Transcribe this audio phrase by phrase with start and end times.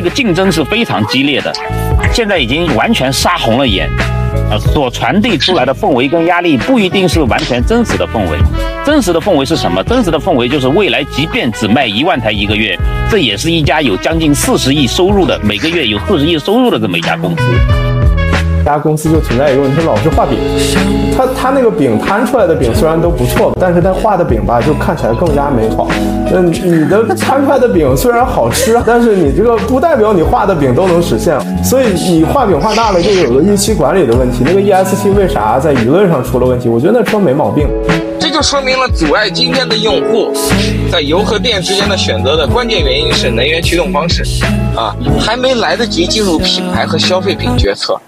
[0.00, 1.52] 这个竞争是非常激烈的，
[2.10, 3.86] 现在已经完全杀红了眼。
[4.50, 8.38] 呃，所传递出来的氛围跟压力不一定是完全真实的氛围。
[8.82, 9.84] 真实的氛围是什么？
[9.84, 12.74] 真实的氛围就是未来即便只卖一万台一个月，
[13.10, 17.89] 这也是一家有将近四十亿收入的，每个月有四十亿收入的这么一家公司。
[18.64, 20.38] 家公司就存在一个问题，老是画饼。
[21.16, 25.88] 他他那个饼摊出来的饼虽然都不错，但是他画的饼吧就看起来更加美好。
[26.32, 31.38] 那你的摊出来的饼虽然好吃，但是你这个不代表你画的饼都能实现。
[31.64, 34.44] 所以你画饼画大了，就有了预期管理的问题。
[34.44, 36.68] 那个 EST 为啥在舆论上出了问题？
[36.68, 37.68] 我觉得那车没毛病。
[38.18, 40.30] 这就说明了阻碍今天的用户
[40.92, 44.22] 在油和电之间的选择的关键原因是能源驱动方式
[44.76, 47.98] 啊，还没来得及进入品牌和消费品决策。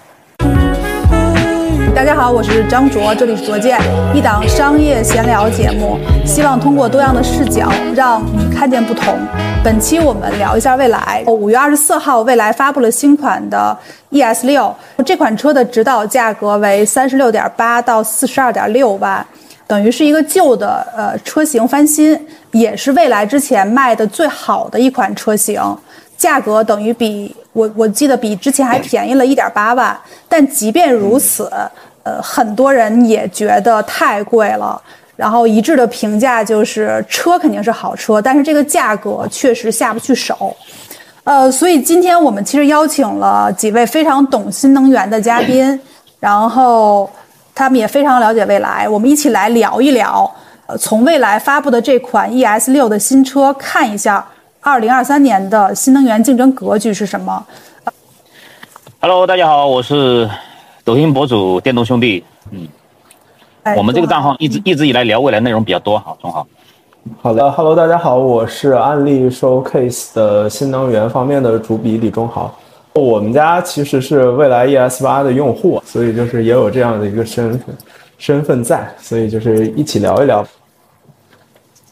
[1.95, 3.79] 大家好，我是张卓，这里是卓见，
[4.15, 9.15] 一档商业闲聊节目，希望通过多样的视角，让你看见不同。
[9.63, 11.23] 本期我们聊一下蔚来。
[11.27, 13.77] 五月二十四号，蔚来发布了新款的
[14.09, 19.23] ES 六，这款车的指导价格为三十六点八到四十二点六万，
[19.67, 22.19] 等于是一个旧的呃车型翻新，
[22.51, 25.61] 也是蔚来之前卖的最好的一款车型。
[26.17, 29.95] 价格等于比我我记得比之前还便宜了一点八万，
[30.27, 31.49] 但即便如此，
[32.03, 34.81] 呃，很多人也觉得太贵了。
[35.15, 40.55] 然后一致的评价就是车肯定是好车，但是这个价格确实下不去手。
[41.23, 45.79] 呃，所以今天我们其实邀请了几位非常懂新能源的嘉宾，
[46.19, 47.07] 然后
[47.53, 50.29] 他们也非常了解未来，我们一起来聊一聊。
[50.65, 54.25] 呃，从未来发布的这款 ES 六的新车看一下。
[54.63, 57.45] 二零二三年的新能源竞争格局是什么
[59.01, 60.29] ？Hello，大家好，我是
[60.85, 62.23] 抖音博主电动兄弟。
[62.49, 62.65] 嗯，
[63.75, 65.99] 我们这个账号一直一直以来聊未来内容比较多。
[65.99, 66.47] 好，中好。
[67.21, 72.57] 好的，Hello，大家好，我是案例 Showcase 的新能源方面的主笔李忠豪。
[72.93, 77.75] 我们家其实是未来 ES 八的用户，所以就是也有这样的一个身份
[78.17, 80.47] 身份在，所以就是一起聊一聊。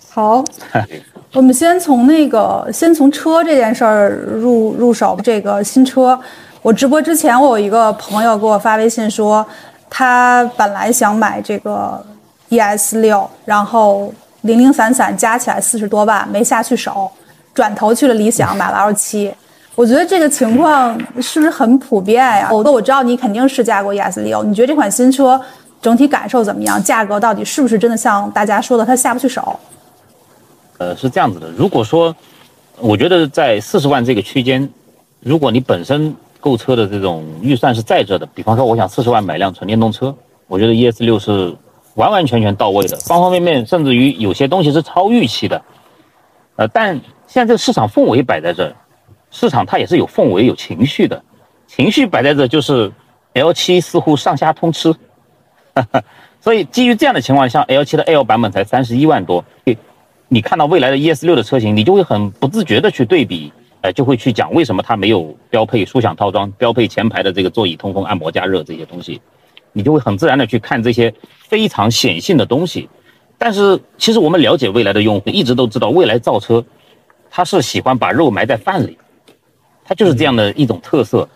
[0.10, 0.42] 好。
[1.34, 5.18] 我们先从那个，先从车这件事儿入入手。
[5.24, 6.20] 这个新车，
[6.62, 9.46] 我直播之前，我有一个朋友给我发微信说，
[9.90, 12.04] 他本来想买这个
[12.50, 17.10] ES 六，然后零零散散加起来四十多万没下去手，
[17.54, 19.34] 转头去了理想买了 L 七。
[19.74, 22.50] 我觉得这个情况是不是很普遍呀？
[22.52, 25.40] 我我知道你肯定试驾过 ES 六，你觉得这款新车
[25.82, 26.84] 整体感受怎么样？
[26.84, 29.58] 价格到底是不是真的像大家说的，它下不去手？
[30.82, 31.48] 呃，是这样子的。
[31.52, 32.16] 如果说，
[32.80, 34.68] 我觉得在四十万这个区间，
[35.20, 40.16] 如果你本身购车的这种预算是在这的，比方说我想四十万买辆纯电动车，
[40.48, 41.56] 我觉得 ES 六是
[41.94, 45.62] 完完全全到位的，方方面面，甚至于有些东西是超预期的。
[46.56, 48.74] 呃，但现在这个市场氛围摆在这儿，
[49.30, 51.22] 市场它也是有氛围、有情绪的，
[51.68, 52.92] 情绪摆在这就是
[53.34, 54.92] L 七似乎上下通吃，
[56.42, 59.46] 所以基于这样的情况下，L 七的 L 版本才三十一万多。
[60.34, 69.20] 你看到未来的 ES 六的车型，你就会很不自觉的去对比，呃，就会去讲为什么它没有标配舒享套装、标配前排的这个座椅通风、按摩加热这些东西，
[69.74, 71.14] 你就会很自然的去看这些
[71.50, 72.88] 非常显性的东西。
[73.38, 76.64] 但是其实我们了解未来的用户，一直都知道未来造车，
[77.30, 78.98] 他是喜欢把肉埋在饭里，
[79.84, 81.28] 它就是这样的一种特色。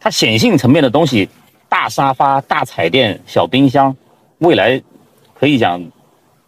[0.00, 1.28] 它显性层面的东西，
[1.68, 3.94] 大沙发、大彩电、小冰箱，
[4.38, 4.82] 未来
[5.38, 5.78] 可以讲，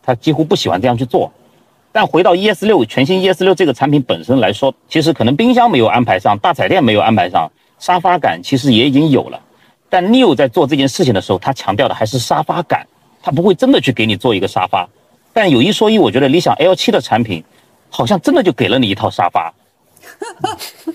[0.02, 1.30] 他几乎不喜欢这样去做。
[1.92, 9.38] 但回到 ES 六全新 ES 六这个产品本身来说，其实可能冰箱没有安排上，大彩电没有安排上，沙发感其实也已经有了。
[9.90, 12.86] 但 New 在做这件事情的时候，他强调的还是沙发感，
[13.22, 14.88] 他不会真的去给你做一个沙发。
[15.34, 17.44] 但有一说一，我觉得理想 L 七的产品，
[17.90, 19.52] 好像真的就给了你一套沙发。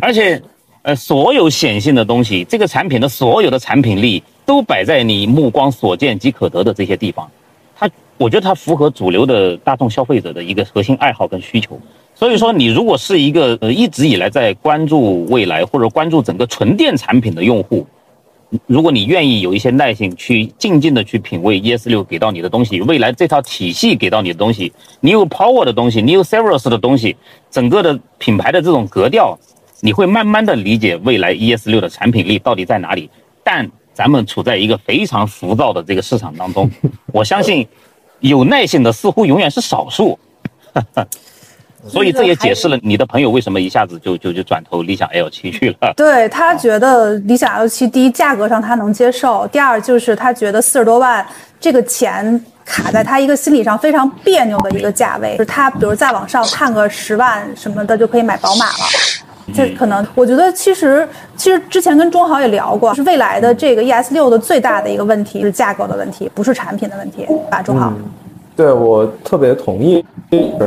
[0.00, 0.40] 而且，
[0.82, 7.28] 呃，所有显性的东西，这个产品的所有的产品力都摆在你目光所见即可得的这些地方。
[7.78, 11.78] 它我觉得它符合主流的大众消费者的一个核心爱好跟需求，
[12.14, 17.86] 所以说你如果是一个呃一直以来在关注未来或者关注整个纯电产品的用户，
[18.66, 27.14] 如果你愿意有一些耐心去静静的去品味 ES 六给到你的东西，未来这套体系给到你的东西，你有 Power 的东西，你有 s e r i o s 的东西，
[27.50, 29.36] 整个的品牌的这种格调，
[29.80, 33.10] 你会慢慢的理解未来 ES 六的产品力到底在哪里。
[33.44, 36.70] 但咱们处在一个非常浮躁的这个市场当中，
[37.12, 37.66] 我相信。
[38.20, 40.18] 有耐性的似乎永远是少数，
[41.86, 45.92] 所以这也解释了你的朋友为什么一下子就就就转投理想 L 七去了。
[45.94, 51.24] 对他觉得理想 L 七，第一价格上他能接受，第二就是他觉得四十多万
[51.60, 58.84] 这个钱卡在他一个心理上非常别扭的一个价位，就是他比如再往上探个十万什么的就可以买宝马了。
[59.54, 67.62] 这可能，我觉得其实其实之前跟中豪也聊过，是未来的这个 ES 六的最大的一个问题是价格的问题，不是产品的问题，吧？
[67.62, 67.92] 中豪。
[68.56, 70.02] 对我特别同意。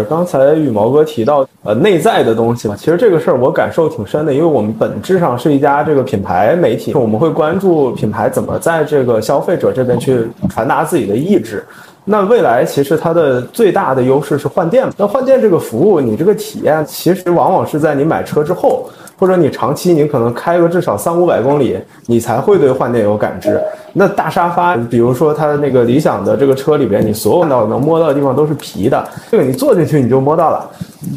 [0.08, 11.66] 刚才羽毛哥提到呃内在的东西嘛，其实这个事儿我感受挺深的，因为我们本质上是一家这个品牌媒体，我们会关注品牌怎么在这个消费者这边去传达自己的意志。
[12.12, 18.90] 那未来其实它的最大的优势是换电，那换电这个服务，你这个体验其实往往是在你买车之后。
[19.20, 23.62] 或者你长期你可能开个至少三五百公里，你才会对换电有感知。
[23.92, 30.70] 那大沙发，比如说它的那个理想的这个车里边，你所有到能摸到的地方都是皮的，这个你坐进去你就摸到了。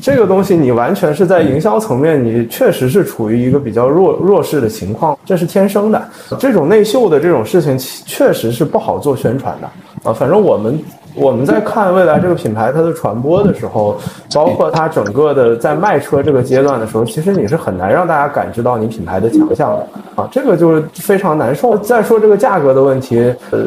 [0.02, 6.02] 这个东西你完全是在营销层面，你确实是处于一个比较弱弱势的情况，这是天生的。
[6.38, 10.12] 这种内秀的这种事情，确实是不好做宣传的啊。
[10.12, 10.82] 反正我们。
[11.14, 13.96] 我们在看未来这个品牌它的传播的时候，
[14.34, 21.76] 包括它整个的在卖车这个阶段的时候，其实你是很难让大家感知到你品牌的强项的啊，这个就是非常难受。
[21.78, 23.66] 再说这个价格的问题，呃，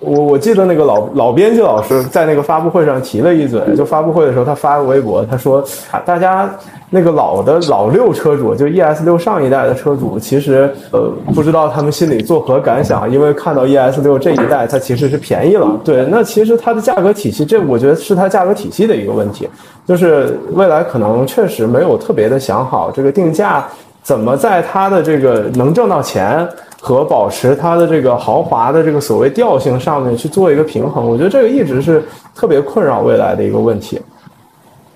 [0.00, 6.50] 我我记得那个老老编辑老师在那个发布会上提了一嘴，就发布会的时候他发个微博，他说啊，大家。
[6.94, 15.68] 那个老的老六车主，就 ES 六上一代的车主，其实呃不知道他们心里作何感想，因为看到 ES 六这一代它其实是便宜了。
[15.82, 19.48] 对，那其实它的价格体系，这我觉得是它价格体系的一个问题，
[19.84, 23.66] 就是未来可能确实没有特别的想好这个定价
[24.04, 26.48] 怎么在它的这个能挣到钱
[26.80, 31.04] 和保持它的这个豪华的这个所谓调性上面去做一个平衡。
[31.10, 32.00] 我觉得这个一直是
[32.36, 34.00] 特别困扰未来的一个问题。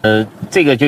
[0.09, 0.87] 呃，这个就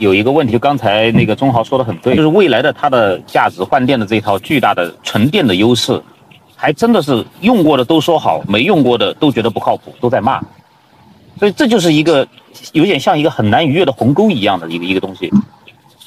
[0.00, 6.02] 有一个问题，刚才那个钟豪说的很对，就是未来的它的价值换电的这套巨大的纯电的优势，
[6.56, 10.40] 还真的是用过的都说好，没用过的都觉得不靠谱，都在骂。
[11.38, 12.26] 所以这就是一个
[12.72, 15.32] 有点像一个很难逾越的鸿沟一样的一个一个东西。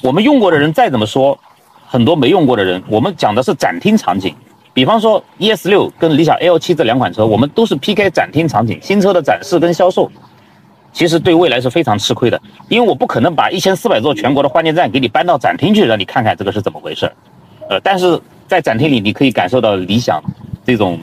[0.02, 1.38] 我们用过的人再怎么说，
[1.86, 4.34] 很多没用过的人，我们讲的是展厅场景。
[4.74, 10.10] 比方说 ES 六跟理想 L 七这两款车，我们都是 PK 展厅场景，新车的展示跟销售。
[10.92, 17.10] 其实对未来是非常吃亏的，因为我不可能把一千四百座全国的换电站给你搬到展厅去，让你看看这个是怎么回事
[17.68, 20.22] 呃，但是在展厅里，你可以感受到理想
[20.66, 20.98] 这种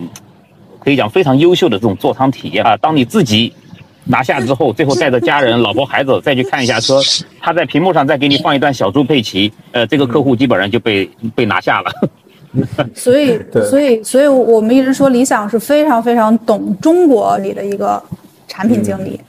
[0.79, 2.75] 可以讲非常优秀的这种座舱体验啊。
[2.77, 3.53] 当你自己
[4.03, 7.01] 拿下之后，最后带着家人、老婆、孩子再去看一下车，
[7.39, 11.91] 他在屏幕上再给你放一段小猪佩奇，呃，这个客户基本上就被被拿下了。
[12.95, 13.39] 所以，
[13.69, 18.01] 所以，所以我们一直说理想是非常非常懂中国里的一个
[18.47, 19.19] 产品经理。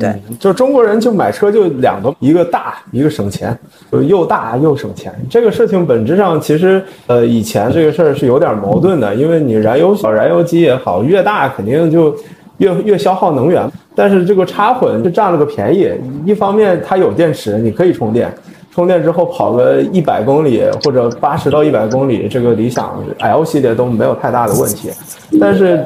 [0.00, 3.56] 对，就中国人就买车就两个，一个大，一个省钱，
[3.92, 5.12] 就又大又省钱。
[5.28, 12.16] 这个事情本质上其实，呃，以前这个事儿是有点矛盾的，因为你燃油小燃油机也好，越大肯定就
[12.56, 13.70] 越越消耗能源。
[13.94, 15.90] 但是这个插混就占了个便宜，
[16.24, 18.32] 一方面它有电池，你可以充电，
[18.72, 24.90] 充电之后跑个一百公里或者八十到一百公里，这个理想 L 系列都没有太大的问题。
[25.38, 25.84] 但是。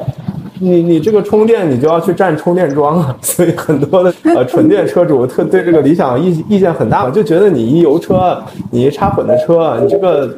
[0.59, 8.41] 你你这个充电，你就要去占充电桩啊， 所以很多的呃纯电车主特对这个理想意意见很大，就觉得你一油车，
[8.71, 10.33] 你一插混的车，你这个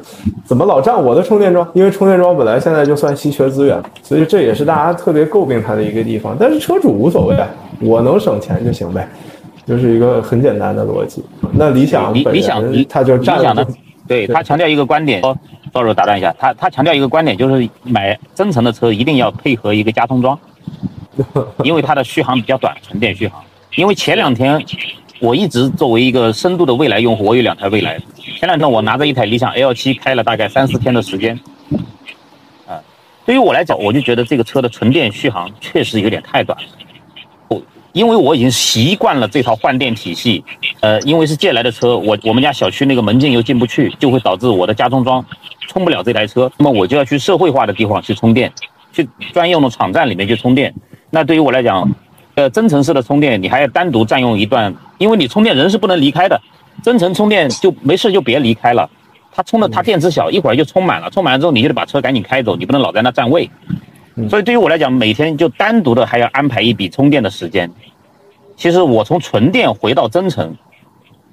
[0.46, 1.68] 怎么老占我的充电桩？
[1.74, 6.36] 因为充电桩本来现在就算稀缺资源，所以这也是大家特别诟病它的一个地方。
[6.40, 7.36] 但是车主无所谓，
[7.82, 9.08] 我能省钱就行呗，
[9.66, 11.24] 就是一个很简单的逻辑。
[11.54, 13.66] 那理想理想他就占了，
[14.08, 15.22] 对他强调一个观点。
[15.78, 20.40] 到时候打断一下，他他强调一个观点，就是买增程的车一定要配合一个加充桩，
[21.64, 23.44] 因为它的续航比较短，纯电续航。
[23.76, 24.60] 因为前两天
[25.20, 28.00] 我一直作为一个深度的蔚来用户，我有两台蔚来，
[28.40, 31.40] 前两天我拿着一台理想 L7 开了大概三四天的时间，
[32.68, 32.82] 啊，
[33.24, 36.58] 对于我来讲，我就觉得这个车的纯电续航确实有点太短。
[37.98, 40.44] 因为我已经习惯了这套换电体系，
[40.82, 45.26] 呃，因为是借来的车，我我们家小区那个门禁又进不去，就会导致我的家充桩
[45.68, 48.54] 充不了这台车，那么我就要去社会化的地方去充电，
[48.94, 50.72] 去专用的场站里面去充电。
[51.10, 51.92] 那对于我来讲，
[52.36, 56.40] 呃，增程式的充电你还要单独占用一段，因为你充电人是不能离开的，
[56.84, 58.88] 增程充电就没事就别离开了，
[59.32, 63.50] 它充的它电池小，一会儿就充满了，充满了之后你就得把车赶紧开走，你不能老在那占位。
[64.30, 67.70] 所以对于我来讲，每天就单独的还要安排一笔充电的时间。
[68.56, 70.56] 其实我从纯电回到增程，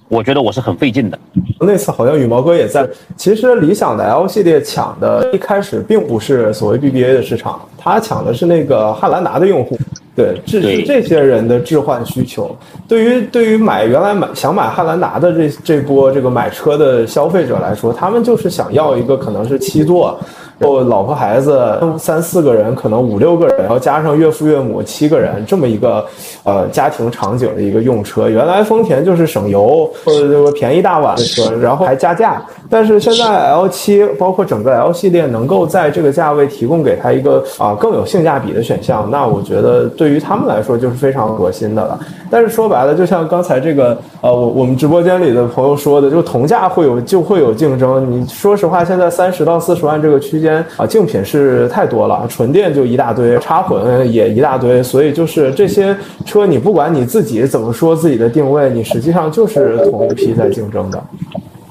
[0.09, 1.19] 我觉得我是很费劲的。
[1.61, 2.87] 那次好像羽毛哥也在。
[3.17, 9.79] 其实理想的 L 系列抢的一开始并不是所谓 BBA 的市场，它抢的是那个汉兰达的用户。
[10.15, 12.55] 对，这是这些人的置换需求。
[12.87, 20.21] 对于对于买原来买想买汉兰达的这这波这个买车的消费者来说，他们就是想要一个可能是七座。
[20.61, 26.05] 后老婆孩子三四个人，可能五六个人，然后加上岳父岳母七个人，这么一个
[26.45, 28.29] 呃家庭场景的一个用车。
[28.29, 32.43] 原来丰田就是省油或者就是便宜大碗的车，然后还加价。
[32.71, 41.99] 但是现在 L 七包括整个 L 系列能够在这个价位提供给他一个啊更有性价比的选项，那我觉得对于他们来说就是非常核心的了。
[42.31, 48.11] 但是说白了，就像刚才这个呃我我们直播间里的朋友说的，就同价会有就会有竞争。
[48.11, 55.97] 你说实话，现在三十到四十万这个区间啊，竞品是太多了，纯电就一大堆，插混也一大堆，所以就是这些
[56.27, 61.03] 车，你不管你自己怎么说自己的定位，你实际上就是同一批在竞争的。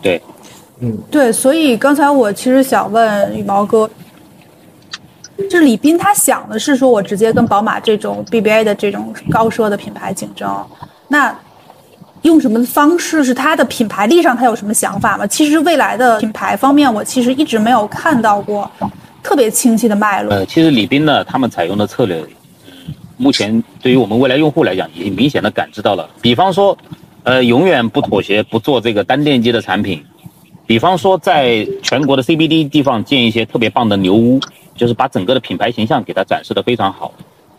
[0.02, 0.22] 对，
[0.80, 3.90] 嗯，对，所以刚才我其实想问羽毛哥，
[5.50, 10.50] 这李斌他想的是说我直接跟宝马这种 BBA 的这种高奢的品牌竞争，
[11.08, 11.34] 那
[12.24, 15.28] 用什么方式是他的品牌力上他有什么想法吗？
[15.28, 18.70] 其实未来的品牌方面，我其实一直没有看到过
[19.22, 20.34] 特别清晰的脉络。
[20.34, 22.18] 呃，其实李斌呢，他们采用的策略，
[22.66, 26.10] 嗯，目前对于我们未来用户来讲，已经明显的感知到了。
[26.22, 26.78] 比方说，
[27.24, 30.04] 呃，永远不妥协，不做这个单电机的产品。
[30.66, 34.40] 比方说，在全国的 CBD 地方建一些特别棒的牛屋，
[34.78, 37.14] 就是把整个的品牌形象给它展示的非常好。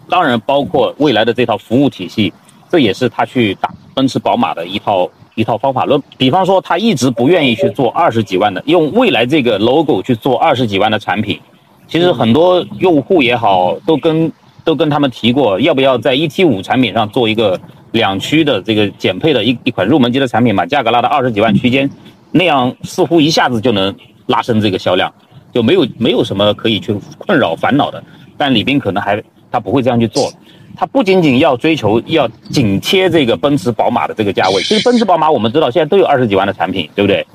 [0.09, 2.33] 当然，包括未来的这套服务体系，
[2.71, 6.03] 这也是他去打奔驰、宝马的一套一套方法论。
[6.19, 11.41] 比方说，他一直不愿意去做二十几万的，用未来这个 logo 去做二十几万的产品。
[11.87, 14.33] 其实很多用户也好，都跟
[14.65, 17.59] 都跟他们提过，要不要在 ET 五产品上做一个
[17.93, 21.89] 两驱的这个减配的一一款入门级的产品，把价格拉到二十几万区间。
[22.33, 23.95] 那样似乎一下子就能
[24.27, 25.13] 拉升这个销量，
[25.53, 28.03] 就没有没有什么可以去困扰烦恼的。
[28.37, 29.23] 但李斌可能还
[29.53, 30.33] 他不会这样去做，
[30.77, 34.63] 他不仅仅要追求要紧贴这个奔驰、宝马的这个价位。
[34.63, 37.27] 其实奔驰、宝马我们知道现在都有二十几万的产品，对不对？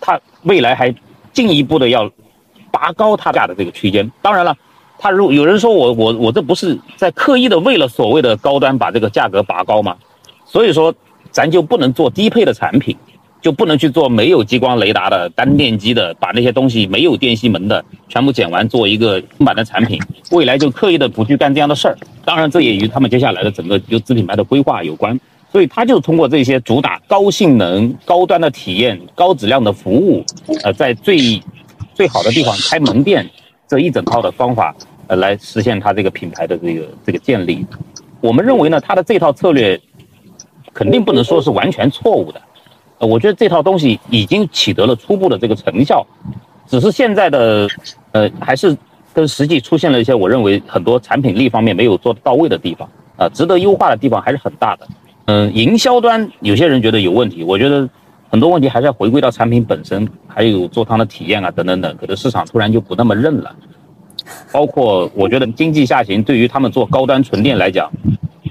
[0.00, 0.94] 他未来还
[1.32, 2.10] 进一步的要
[2.70, 4.10] 拔高它价的这个区间。
[4.20, 4.56] 当然了，
[4.98, 9.96] 他如有人说我我我这不是在刻意的为了所谓的高端把这个价格拔高吗？
[10.44, 10.94] 所以说
[11.30, 12.96] 咱就不能做低配的产品。
[13.42, 20.00] 就不能去做没有激光雷达的单电机的，把那些东西没有电吸门的全部剪完做一个正版的产品。
[20.30, 21.98] 未来就刻意的不去干这样的事儿。
[22.24, 25.18] 当然，这也与他们接下来的整个就子品牌的规划有关。
[25.50, 30.24] 所以，他就通过这些主打高性能、高端的体验、高质量的服务，
[30.62, 31.42] 呃，在最
[31.92, 33.28] 最好的地方开门店
[33.68, 34.74] 这一整套的方法，
[35.08, 37.66] 呃，来实现他这个品牌的这个这个建立。
[38.20, 39.78] 我们认为呢，他的这套策略
[40.72, 42.40] 肯定不能说是完全错误的。
[43.06, 46.06] 我觉得这套东西已经取得了初步的这个成效，
[46.66, 47.68] 只是现在的，
[48.12, 48.76] 呃，还是
[49.12, 54.86] 跟实际出现了一些我认为很多产品力方面没有做到位的地方，啊，值得优化的地方还是很大的。
[55.26, 57.88] 嗯，营销端有些人觉得有问题，我觉得
[58.30, 63.54] 很多问题还是要回归到产品本身，还有做汤的体验啊，等等等，可能市场突然就不那么认了。
[64.52, 67.90] 包括我觉得经济下行对于他们做高端纯电来讲，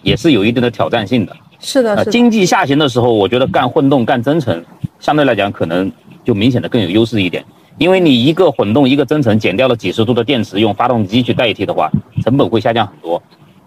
[0.03, 1.35] 也是有一定的挑战性的。
[1.61, 4.65] 是的，经济下行的时候，我觉得干混动、干增程，
[4.99, 5.89] 相对来讲可能
[6.25, 7.45] 就明显的更有优势一点，
[7.77, 11.91] 因为你一个混动、一个增程减掉了几十度的电池，用发动机去代替的话，
[12.23, 13.21] 成本会下降很多。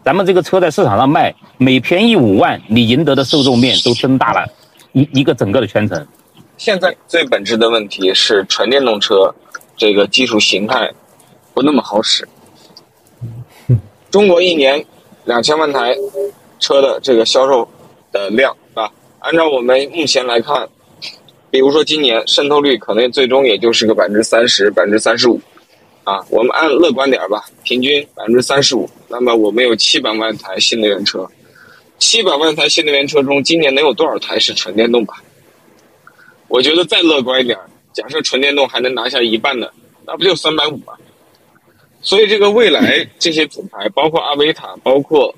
[0.05, 4.45] 咱们这个车在市场上卖，每便宜五万，你赢得的受众面都增大了
[4.93, 6.05] 一一个整个的圈层。
[6.57, 9.33] 现在最本质的问题是纯电动车
[9.77, 10.91] 这个技术形态
[11.55, 12.27] 不那么好使。
[14.11, 14.85] 中国一年
[15.25, 15.95] 两千万台
[16.59, 17.69] 车的这个销售。
[18.15, 20.69] 的量啊，按照我们目前来看，
[21.51, 25.41] 比如说今年渗透率可能最终也就是个百分之三十、百分之三十五，
[26.05, 28.89] 啊，我们按乐观点吧，平均百分之三十五。
[29.09, 31.29] 那么我们有七百万台新能源车，
[31.99, 35.21] 七百万台新能源车中，今年能有多少台是纯电动吧？
[36.47, 37.59] 我觉得再乐观一点，
[37.93, 39.73] 假设纯电动还能拿下一半的，
[40.07, 40.93] 那不就三百五吗？
[42.01, 45.35] 所以这个未来这些品牌，包括阿维塔，包括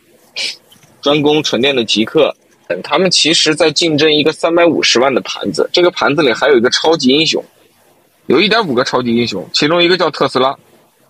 [1.01, 2.35] 专攻纯电的极客。
[2.83, 7.43] 他们其实在竞争一个三百五十万的盘子，这个盘子里还有一个超级英雄，
[8.27, 10.57] 有一点五个超级英雄，其中一个叫特斯拉，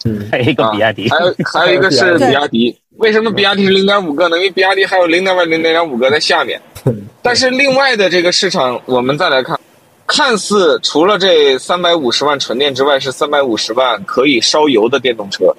[0.04, 2.76] 嗯，还有一个比亚迪，还有 还有一个是比亚迪。
[2.98, 4.36] 为什么比亚迪是零点五个呢？
[4.36, 6.60] 因为比亚迪还有零点万零点五个在下面。
[7.22, 9.58] 但是另外的这个市场，我们再来看，
[10.06, 15.54] 看似除了这三百五十万纯电之外，是三百五十万可以烧油的电动车，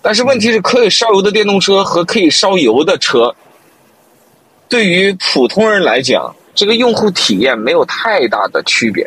[0.00, 3.34] 但是问题是可以烧油的电动车和可以烧油的车。
[4.70, 9.04] 对于普通人来讲，这个用户体验没有太大的区别。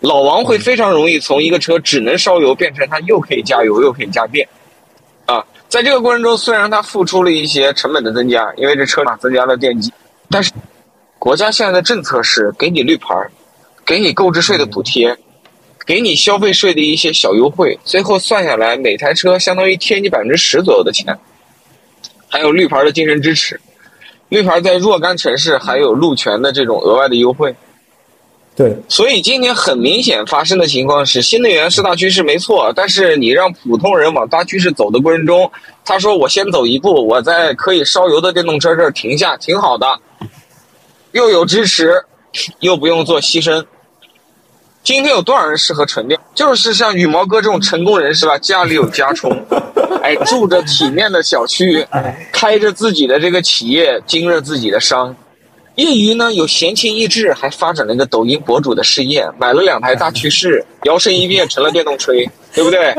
[0.00, 4.46] 老王会非常容易从一个车只能烧油变成它又可以加油又可以加电，
[5.24, 9.90] 啊，在这个过程中，虽然他付出了一些成本的增加，因为这车嘛增加了电机，
[10.28, 10.52] 但是
[11.18, 13.14] 国家现在的政策是给你绿牌，
[13.86, 15.16] 给你购置税的补贴，
[15.86, 21.18] 给你消费税的一些小优惠，最后算下来，每台车相当于贴你百分之十左右的钱，
[22.28, 23.58] 还有绿牌的精神支持，
[24.28, 27.54] 绿牌在若干城市还有路权的这种额外的优惠。
[28.56, 35.52] 对，所以今年很明显发生的情况是，新能源是大趋势没错，但是你让普通人往大趋势走的过程中，
[35.84, 39.86] 他说我先走一步，我在可以烧油的电动车这儿停下，挺好的，
[41.12, 42.02] 又有支持，
[42.60, 43.62] 又不用做牺牲。
[44.82, 46.18] 今天有多少人适合纯电？
[46.34, 49.30] 就是像羽毛哥这种成功人士吧，家里有家充，
[50.06, 51.84] 哎， 住着体面的小区，
[52.30, 55.14] 开着自己的这个企业，经着自己的商。
[55.74, 62.94] 业余呢有闲情逸致，还发展了一个抖音博主的事业，买了两台大趋势， 摇身一变成了电动吹，对不对？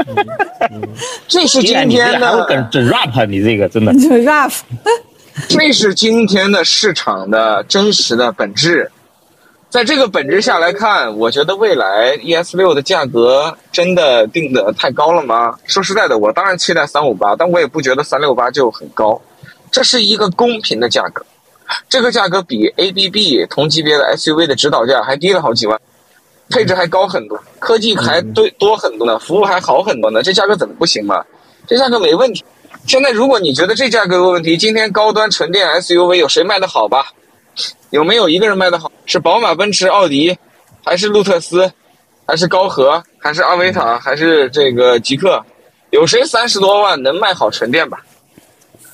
[1.28, 4.52] 这是今天的整整 rap，你这个真的整 rap，
[5.48, 8.92] 这是今天的市场的真实的本质。
[9.70, 15.54] 在这个本质下来看，我觉得未来 ES 六的价格真的定的太高了吗？
[15.66, 19.22] 说实在的，我当然期待三五八，但我也不觉得三六八就很高，
[19.70, 21.26] 这是一个公平的价格。
[21.90, 25.78] 这个价格比 ABB 同级别的 SUV 的指导价还低了好几万，
[26.50, 30.24] 配置还高很多，科技还多多很多呢，服务还好很多呢。
[30.24, 31.22] 这价格怎么不行嘛？
[31.68, 32.42] 这价格没问题。
[32.86, 37.12] 现在如果你觉得这价格有问题，今天高端纯电 SUV 有谁卖的好吧？
[37.92, 38.92] 有没有一个人卖的好？
[39.06, 40.38] 是宝马、奔驰、奥迪，
[40.84, 41.72] 还是路特斯，
[42.26, 45.44] 还是高和，还是阿维塔，还是这个极客？
[45.92, 48.00] 有谁三十多万能卖好纯电吧？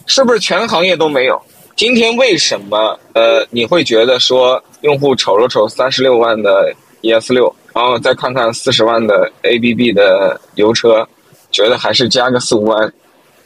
[0.06, 1.42] 是不是全行业都没有？
[1.76, 11.08] 今天为什么呃你会觉得说用户瞅了瞅三十六万的 ES 六，然后再看看四十万的 ABB 的油车，
[11.52, 12.94] 觉得还是加个四五万，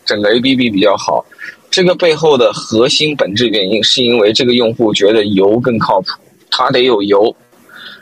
[0.06, 1.26] 整个 ABB 比较好？
[1.70, 6.08] 这个背后的核心本质原因是因为这个用户觉得油更靠谱，
[6.50, 7.36] 他得有油。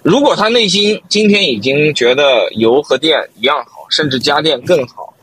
[0.03, 5.13] 如果他内心今天已经觉得油和电一样好，甚至加电更好。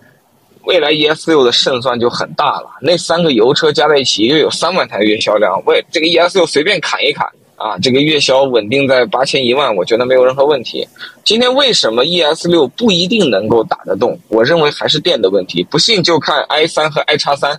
[0.65, 2.71] 未来 ES 六的胜算就很大了。
[2.81, 5.61] 那三个油车加在一起，又有三万台月销量。
[5.67, 7.27] 为这个 ES 六随便砍一砍
[7.57, 10.87] 啊，这个月销稳定在八千一万，我觉得没有任何问题。
[11.25, 14.19] 今天为什么 ES 六不一定能够打得动？
[14.29, 15.65] 我认为还是电的问题。
[15.65, 17.59] 不信就看 i 三和 i 叉三，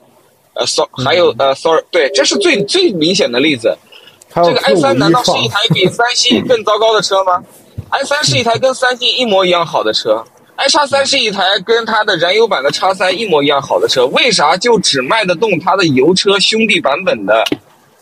[0.55, 3.75] 呃，sorry，还有呃，sorry，对，这是最最明显的例子。
[4.35, 7.43] 这个 i 三难道是一台比三系 更糟糕的车吗
[7.89, 10.23] ？i 三是一台跟三系一模一样好的车。
[10.55, 17.43] i 叉三是一台跟它的燃油版的叉三一模一样好的车，为啥就只卖得动它的油车兄弟版本的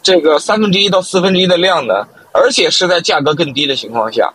[0.03, 2.05] 这个三分之一到四分之一的量呢？
[2.33, 4.31] 而且是在价格更低的情况下，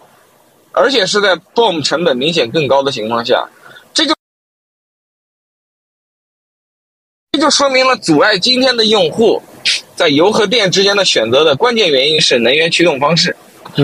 [0.73, 3.47] 而且是在 BOM 成本明显更高的情况下，
[7.37, 9.43] 这就说明了阻碍今天的用户
[9.95, 13.37] 在油和电之间的选择的关键原因是能源驱动方式，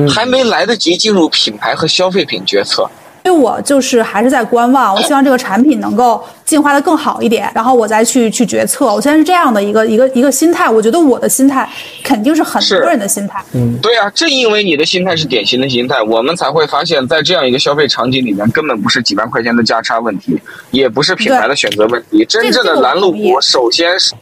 [0.08, 2.88] 还没来得及进入品牌和消费品决策。
[3.24, 8.86] 因为我就是还是在观望，我希望这个产品能够进化的更好一点，然后我再去去决策。
[8.86, 11.68] 我现在是这样的一个一个一个心态，我觉得我的心态
[12.02, 13.40] 肯定是很多人的心态。
[13.52, 20.40] 嗯，对啊，正因为你的心态是典型的心态，我们才会发现，在这样一个消费场景里面，根本不是几万块钱的价差问题，
[20.72, 24.14] 也不是品牌的选择问题，真正的拦路虎首先是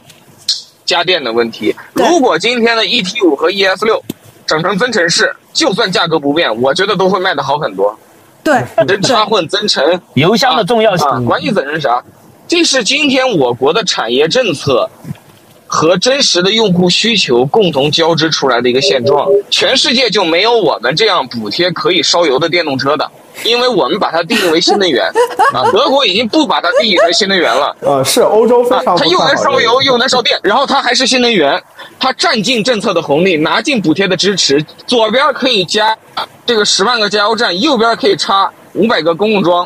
[0.85, 1.75] 家电的问题。
[1.93, 4.03] 如果今天的 ET 五和 ES 六
[4.45, 7.97] 整成增程式，就算价格不变，我觉得都会卖的好很多。
[8.43, 12.03] 对， 真插混增程，油箱的重要性，关键增程啥？
[12.47, 14.89] 这是今天我国的产业政策
[15.73, 19.25] 和真实的用户需求共同交织出来的一个现状。
[19.49, 23.09] 全世界就没有我们这样补贴可以烧油的电动车的，
[23.45, 25.05] 因为我们把它定义为新能源
[25.53, 25.63] 啊。
[25.71, 27.73] 德国已经不把它定义为新能源了。
[27.79, 31.63] 呃，是欧洲非常，它又能烧油又能烧电，然后它还是新能源，
[31.97, 35.97] 它占尽政策的红利，拿尽补贴的支持，左边可以加。
[36.45, 39.65] 这个十万个加油站，右边可以插五百个公共桩。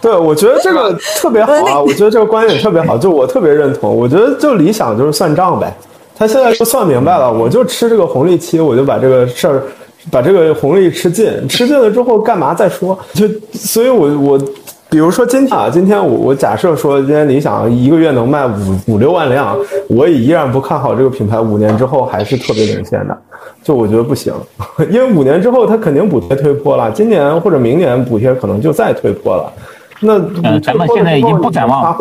[0.00, 1.80] 对，我觉得这个特别好啊！
[1.80, 3.94] 我觉得这个观点特别好，就我特别认同。
[3.94, 5.72] 我觉得就理想就是算账呗，
[6.16, 9.62] 他现在就算明白了，我就吃这个红利期，我就把这个事儿，
[10.10, 12.98] 把这个红利吃尽，吃尽了之后干嘛再说？
[13.14, 14.40] 就所以，我我
[14.92, 23.18] 比如说今天啊，今天我我假设说今天理想一个月能卖五五六万辆，我也依然不看好这个品牌五年之后还是特别领先的。
[23.64, 24.34] 就我觉得不行，
[24.92, 29.50] 因为五年之后它肯定补贴推坡了，今年或者明年补贴可能就再推坡了。
[30.00, 31.96] 那嗯，咱们现在已经不展望，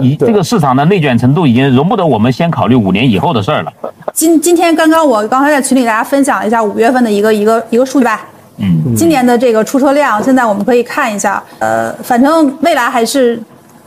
[0.00, 3.72] 你这个市场的内卷程度已经容不得我们先考虑五年以后的事儿了。
[4.12, 8.26] 今今天刚刚我刚才在群里大家分享了一下五月份的一个一个一个数据吧，
[8.58, 13.40] 嗯，今年的这个出车量，现在我们可以看一下，呃，反正未来还是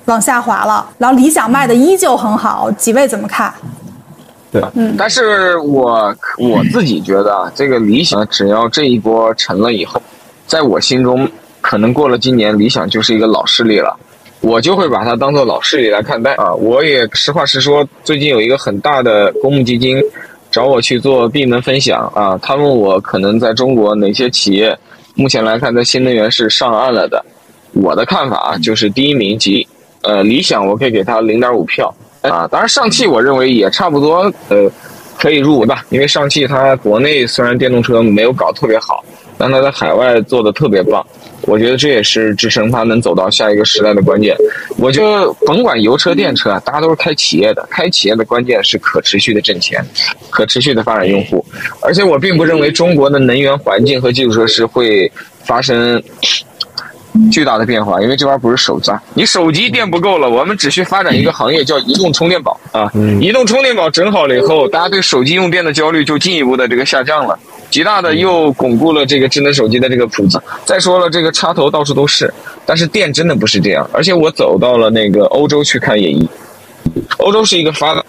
[0.06, 3.54] 往下滑了，然后理想卖的依旧很好，几位怎么看？
[4.51, 10.01] 对嗯，但是我我自己觉得啊，这个理想只要这一波沉了以后，
[10.47, 11.30] 在我心中
[11.62, 13.95] 可能过了今年，理想就是一个老势力了，
[14.41, 16.54] 我就会把它当做老势力来看待啊。
[16.54, 20.01] 我也实话实说，最近有一个很大的公募基金
[20.56, 24.74] 找我去做闭门分享啊，他问我可能在中国哪些企业
[25.13, 27.22] 目前来看在新能源是上岸了的，
[27.74, 29.68] 我的看法就是第一名吉，
[30.04, 34.72] 呃，理想我可以给他零点五票啊，当然上汽我认为也差不多，呃。
[35.18, 39.02] 可以入围吧，因为上汽它国内虽然电动车没有搞特别好，
[39.38, 41.04] 但它在海外做的特别棒。
[41.45, 44.36] 我觉得这也是支撑它能走到下一个时代的关键。
[44.77, 49.86] 我觉得甭管油车电车，大家都是开企业的，开企业的关键是可持续的挣钱，
[50.29, 51.45] 可持续的发展用户。
[51.81, 55.12] 而且我并不认为中国的能源环境和基础设施会
[55.43, 56.01] 发生。
[57.31, 62.91] 巨大的变化，因为这玩意儿不是手抓，你手机电不够了，我们只需发展一个行业叫移动充电宝啊。
[63.21, 67.39] 移动充电宝整好了以后，大家对手机用电的焦虑就进一步的这个下降了，
[67.75, 70.39] 极大的又巩固了这个智能手机的这个普及。
[70.63, 72.33] 再说了，这个插头到处都是，
[72.65, 73.85] 但是电真的不是这样。
[73.91, 76.25] 而且我走到了那个欧洲去看演绎，
[77.17, 78.01] 欧洲是一个发达。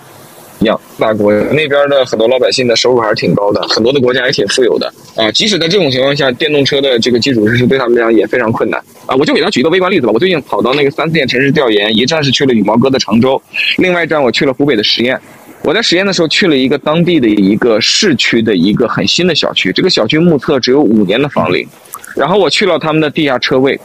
[0.61, 5.31] 样大国那边的很多老百姓的收入还是挺高的，很多的国家也挺富有的啊。
[5.33, 9.15] 即使在这种情况下，电动车的这个基础设施对他们来讲也非常困难啊。
[9.17, 10.13] 我就给他举一个微观例子吧。
[10.15, 13.41] 我最近跑到那个三四线城市调研，一站是去了羽毛哥的常州，
[13.79, 15.21] 另外一站我去了湖北的十堰。
[15.67, 21.67] 我在实验的时候去了一个当地的一个市区的一个很新的小区，这个小区目测只有五年的房龄。
[22.15, 23.77] 然后我去了他们的地下车位，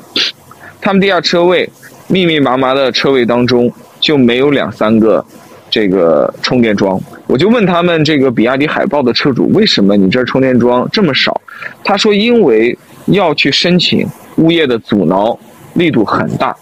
[0.79, 1.67] 他们地下车位
[2.07, 5.25] 密密麻麻的车位当中就没有两三个。
[5.71, 11.39] 这个充电桩，我就问他们这个比亚迪海豹的车主，为什么你这充电桩这么少？
[11.81, 15.39] 他说，因为要去申请，物业的阻挠
[15.75, 16.53] 力度很大。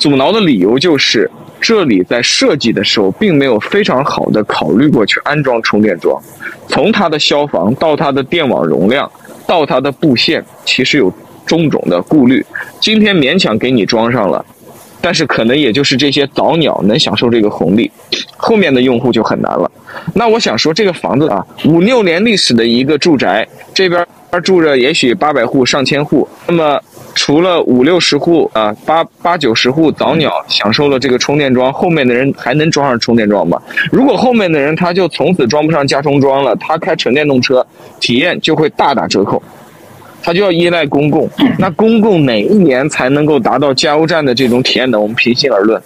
[0.00, 1.30] 阻挠的理由就是，
[1.60, 6.20] 这里在设计的时候并没有非常好的考虑过去安装充电桩，
[6.68, 9.10] 从它的消防到它的电网容量
[9.46, 11.12] 到它的布线，其实有
[11.44, 12.44] 种种的顾虑。
[12.80, 14.44] 今天勉强给你装上了。
[14.98, 17.88] 但是可能也就是这些早鸟能享受这个红利，
[18.36, 19.70] 后面的用户就很难了。
[20.14, 24.04] 那我想说，这个房子啊，五六年历史的一个住宅，这边
[24.42, 26.26] 住着也许八百户、上千户。
[26.48, 26.80] 那么
[27.16, 33.60] 除了五六十户啊，八八九十户早鸟享受了这个充电桩，后面的人还能装上充电桩吗？
[33.90, 37.66] 如果后面的人他就从此装不上加充桩了，他开纯电动车
[37.98, 39.42] 体验就会大打折扣。
[40.22, 45.00] 他就要依赖公共，那公共哪一年才能够达到加油站的这种体验呢？
[45.00, 45.80] 我们平心而论，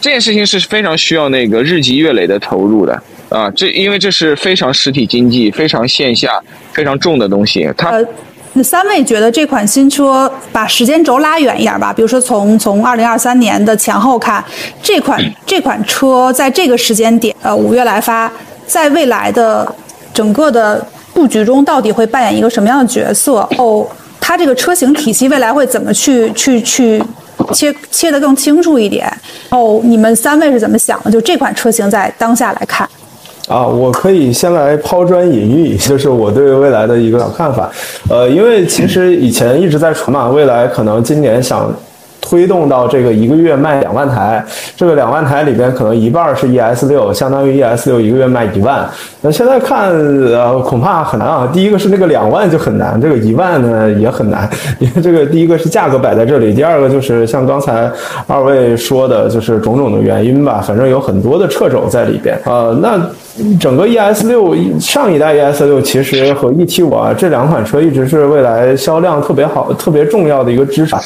[0.00, 3.50] 这件事情是非常需要那个日积月累的投入的啊！
[3.50, 6.40] 这因为这是非常实体经济、非常线下、
[6.72, 7.68] 非常重的东西。
[7.76, 8.00] 它，
[8.56, 11.92] 那三位觉得这款新车把时间轴拉远一点吧？
[11.92, 14.44] 比如说从从二零二三年的前后看，
[14.82, 18.32] 这款这款车在这个时间点，呃，五月来发，
[18.66, 19.72] 在未来的
[20.12, 20.84] 整个的。
[21.16, 23.36] 布局中到底会扮演一个什么样的角色？
[23.56, 23.86] 哦，
[24.20, 27.02] 它这个车型体系未来会怎么去去去
[27.54, 29.10] 切切得更清楚一点？
[29.48, 31.10] 哦，你们三位是怎么想的？
[31.10, 32.86] 就这款车型在当下来看，
[33.48, 37.70] 啊，我可以先来抛砖引玉，就是我对未来的一个看法。
[38.08, 41.72] 呃，因为其实以前一直在传嘛，未来可能今年想。
[42.28, 44.44] 推动到这个一个月卖两万台，
[44.76, 48.84] 这个两万台里边可能一半是 ES 六，相当于 ES 六一个月卖一万。
[49.20, 51.48] 那现在看，呃，恐怕很难啊。
[51.52, 57.88] 第一个是那个两万就很难，这个一万呢也很难，因为这个第一个是价格摆在这里，第二个就是像刚才
[58.26, 62.36] 二位说的，就是种种的原因吧，反正有很多的掣肘在里边。
[62.44, 63.00] 呃，那。
[63.60, 70.98] 整个 ES 六上一代 ES 六其实和 ET 五啊这两款车一直是未来销量特别好、特别重要的一个支撑。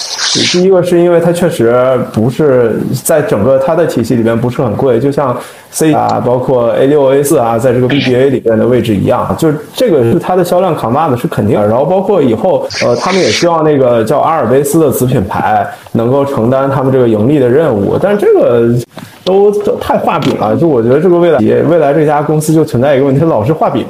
[0.52, 1.74] 第一个是因为因为它确实
[2.12, 5.36] 不是在整个它的体系里边不是很贵，就像
[5.72, 11.66] C 啊，包括 A 六、A 四啊，在这个 BBA 里边的位置一样，就这个是它的销量扛把子是肯定的。
[11.66, 18.68] 然后包括以后呃，他们也希望那个叫阿尔卑斯的子品牌能够承担他们这个盈利的任务，但这个。
[19.22, 23.86] 都太画饼了，就我觉得这个未来也未来这家公司就存在一个问题，老是画饼。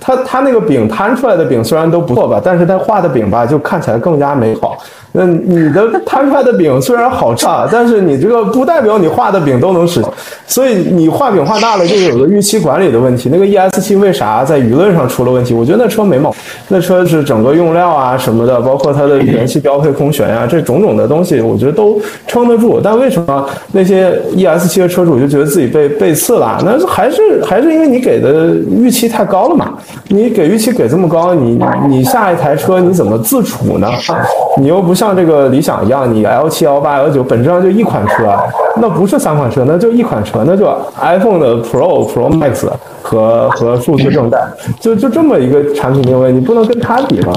[0.00, 4.76] 他他那个饼摊出来的饼虽然都不错吧，但是他画的饼吧就看起来更加美好。
[5.12, 10.10] 那你的摊出来的饼虽然好差，但是你这个不代表你画的饼都能实现。
[10.46, 13.30] 所以你画饼画大了，就有个预期管理的问题。
[13.32, 15.54] 那个 ES 七为啥在舆论上出了问题？
[15.54, 22.78] 我觉得那车没毛病，那车是整个用料啊什么的，包括它的元气标配空悬呀，这种种的东西，我觉得都撑得住。
[22.82, 26.58] 但为什么那些 ES 七的车主就觉得自己被被刺了？
[26.62, 29.75] 那还是还是因为你给的预期太高了嘛？
[30.08, 31.58] 你给预期给这么高，你
[31.88, 33.88] 你下一台车你怎么自处呢？
[34.58, 38.34] 你又不像这个理想一样，你 L 七、L 八、L 九本质上就一款车，
[38.80, 40.66] 那不是三款车，那就一款车，那就
[41.00, 42.66] iPhone 的 Pro、Pro Max
[43.02, 44.38] 和和数字正代，
[44.80, 47.32] 就就这么一个产品定位，你不能跟它比嘛。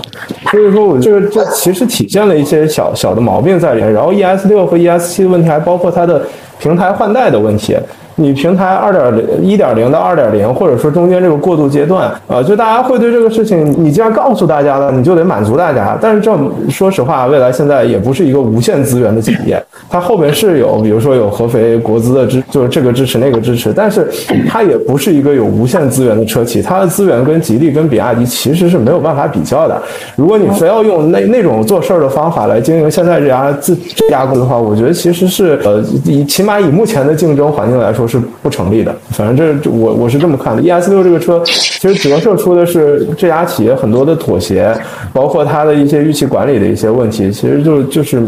[0.52, 3.94] 所以说，我这个这其实体现了一些小小的毛病在里面。
[3.94, 6.22] 然后 ES 六和 ES 七的问题，还包括它的
[6.60, 7.78] 平台换代的问题。
[8.20, 15.98] 你平台二点零、一点零到二点零，或者说中间这个过渡阶段，啊，就大家会对这个事情，你既然告诉大家了，你就得满足大家。
[16.02, 16.30] 但是这
[16.70, 24.06] 说实话，未来现在也不是一个无限资源的企业，它后边是有，比如说有合肥国资的支，就是这个支持那个支持，但是
[24.50, 29.82] 它也不是一个有无限资源的车企，它的资源跟吉利、跟比亚迪其实是没有办法比较的。
[30.18, 38.09] 如果你非要用那那种做事儿的方法来经营现在这家自这家公司的话，我觉得其实是呃，以起码以目前的竞争环境来说。
[38.10, 40.62] 是不成立的，反正这我我是这么看的。
[40.62, 44.76] ES 六这个车，其实折射出的是这家企业很多的妥协，
[45.14, 48.22] 包括它的一些预期管理的一些问题，其实就就是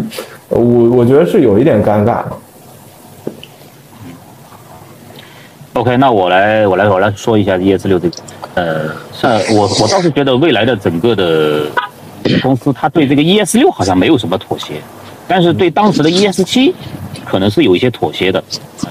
[0.50, 2.22] 我我觉得是有一点尴尬。
[5.74, 8.18] OK，那我来我来我来说一下 ES 六这个，
[8.54, 11.64] 呃，是我我倒是觉得未来的整个的
[12.42, 14.76] 公司，它对这个 ES 六好像没有什么妥协，
[15.28, 16.76] 但是对当时的 ES 七。
[17.26, 18.44] 可能是有一些妥协的，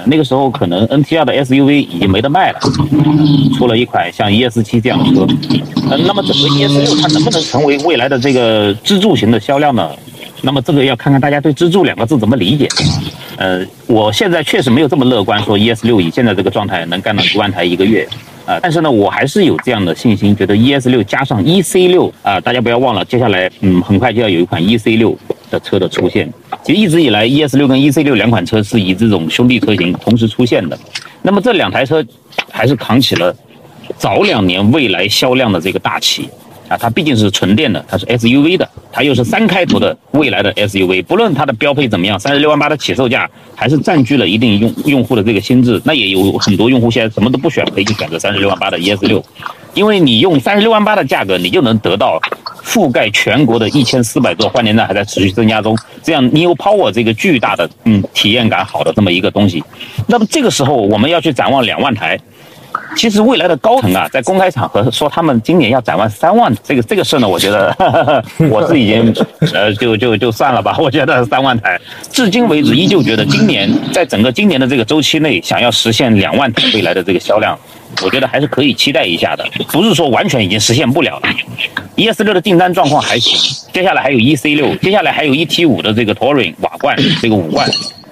[0.05, 2.59] 那个时候可能 N T R 的 S U V 已经没得卖了，
[3.57, 5.27] 出了一款像 E S 七这样的车，
[5.89, 9.89] 呃，那么整个 E S 六它能不能成为未来的这个支柱型的销量呢？
[10.43, 12.67] 那么这个要看看大家对“支柱”两个字怎么理解。
[13.37, 18.07] 呃，我现在确实没有这么乐观，说 E S 六以现在这个状态能干到一万台一个月，
[18.45, 25.17] 啊，但是呢，我还是有这样的信心，觉得 E S 六加上 E C 六啊，大家不要忘了，接下来嗯，很快就要有一款 E C 六。
[25.51, 26.31] 的车的出现，
[26.63, 30.79] 其实一直以来，ES 六跟 EC 六两款车是以这种兄弟车型同时出现的。
[31.23, 32.01] 那么这两台车
[32.49, 33.35] 还是扛起了
[33.97, 36.29] 早两年未来销量的这个大旗
[36.71, 36.77] 啊！
[36.79, 41.03] 它毕竟是纯电的，它是 SUV 的，它又是三开头的未来的 SUV。
[41.03, 45.81] 不论它的标配怎么样，三十六万八的起售价还是占据了一定用用户的这个心智。
[45.83, 49.21] 那也有很多用户现在什么都不选，可以去选择三十六万八的 ES 六，
[49.73, 52.17] 因为你用三十六万八的价格，你就能得到。
[52.63, 59.63] 覆盖全国的一千四百座换电站还在持续增加中，这样 New Power 这个巨大的嗯体验感好的这么一个东西，
[60.07, 62.17] 那么这个时候我们要去展望两万台，
[62.95, 67.75] 其实未来的高层啊在公开场合说他们今年要展望三万，这个这个事呢，我觉得
[68.49, 69.13] 我是已经
[69.53, 71.79] 呃就就就算了吧，我觉得三万台，
[72.11, 77.57] 至今为止依旧觉得今年在整个今年的这个周期内想要实现两万台未来的这个销量。
[78.01, 81.29] 我觉得还是可以期待一下的，不是说完全已经实现不了了。
[81.97, 83.37] ES 六的订单状况还行，
[83.73, 87.69] 接下来还有 EC 六，接下来还有 ET 五的这个 Touring 瓦罐这个五罐，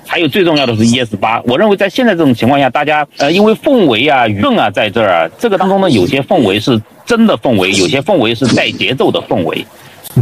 [0.10, 1.40] 还有最重要的是 ES 八。
[1.44, 9.64] 我认为在现在这种情况下，大家呃因为氛围啊、舆论啊在这儿啊，这个当中呢有些氛围是真的氛围，有些氛围是带节奏的氛围，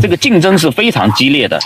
[0.01, 1.57] 这个竞争是非常激烈的，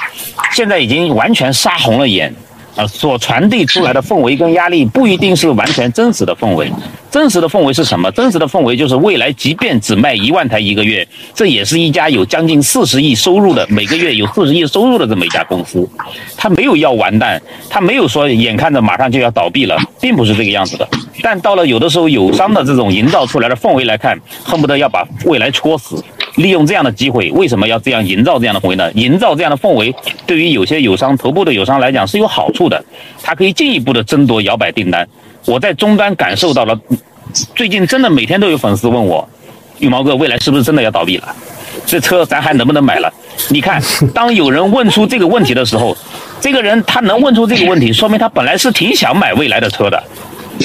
[0.53, 2.31] 现在已经完全杀红了眼。
[2.75, 6.71] 啊，所传递出来的氛围跟压力不一定是完全真实的氛围。
[7.09, 8.09] 真实的氛围是什么？
[8.11, 15.85] 真实的氛围就是未来，即便只卖一万台一个月，这也是一家有将近四十亿收入的，每个月有四十亿收入的这么一家公司。
[16.37, 20.87] 他没有要完蛋，他没有说眼看着马上就要倒闭了，并不是这个样子的。
[21.21, 26.01] 但到了有的时候，友商的这种营造出来的氛围来看，恨不得要把未来戳死。
[26.35, 28.89] 利用这样的机会，为什么要这样营造这样的氛围呢？
[28.93, 29.93] 营造这样的氛围，
[30.25, 32.83] 对于有些友商、头部的友商来讲是有好处的，
[33.23, 35.07] 它可以进一步的争夺摇摆订单。
[35.45, 36.79] 我在终端感受到了，
[37.55, 39.27] 最近真的每天都有粉丝问我，
[39.79, 41.35] 羽毛哥，未来是不是真的要倒闭了？
[41.85, 43.11] 这车咱还能不能买了？
[43.49, 43.81] 你看，
[44.13, 45.97] 当有人问出这个问题的时候，
[46.39, 50.01] 这个人他能问出这个问题，说明他本来是挺想买未来的车的。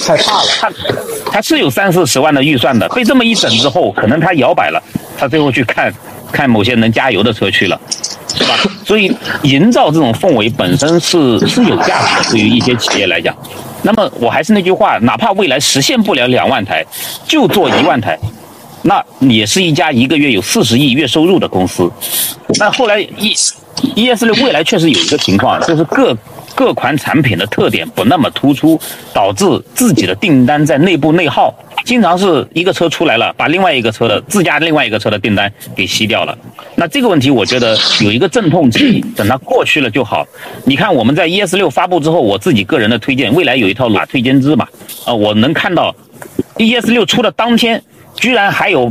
[0.05, 0.71] 害怕了，他
[1.33, 4.83] 他是有三四十万的预算的，被这么一整之后，可能他摇摆了，
[5.17, 5.95] 他最后去看
[6.31, 7.81] 看某些能加油的车去了，
[8.37, 8.55] 是吧？
[8.85, 9.11] 所以
[9.42, 13.35] 营造这种氛围本身是是有价值的，对于一些企业来讲。
[13.83, 16.85] 那么我还是那句话，哪怕未来实现不了两万台，
[17.27, 18.18] 就做一万台，
[18.83, 21.90] 那也是一家一个月有四十亿月收入的公司。
[22.59, 23.35] 那后来 E
[23.94, 26.16] E S 六未来确实有一个情况，就是各。
[26.57, 28.81] 各款产品的特点不那么突出，
[29.12, 36.37] 导致自己的订单在内部内耗，经常是一个车出来了，把另外一个车的自家另外一个车的订单给吸掉了。
[36.75, 40.27] 那这个问题，我觉得有一个阵痛期，等它过去了就好。
[40.64, 44.66] 你看我们在 ES 六发布之后，我自己个人的推荐，未来有一套拉推荐制嘛，
[45.05, 45.95] 啊，我能看到
[46.57, 47.83] ES 六出的当天，
[48.14, 48.90] 居然还有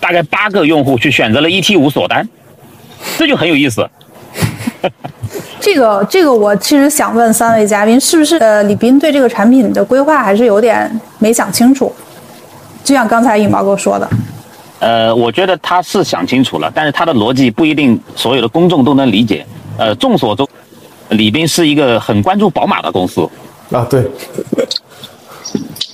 [0.00, 2.26] 大概八个用户去选择了 ET 五锁单，
[3.18, 3.86] 这就很有意思。
[5.60, 11.92] 这个这个，我其实想问三位嘉宾，是不是呃，李斌对这个产品的规划还是有点没想清楚？
[12.84, 14.08] 就像刚才尹毛哥说的，
[14.80, 19.46] 呃，我觉得他是想清楚了，但是他的逻辑不一定所有的公众都能理解。
[19.78, 20.48] 呃，众所周，
[21.10, 23.22] 李斌是一个很关注宝马的公司，
[23.70, 24.04] 啊，对，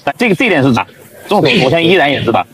[0.02, 0.86] 但这个这一点是啥？
[1.28, 2.44] 众所我相信依然也知道，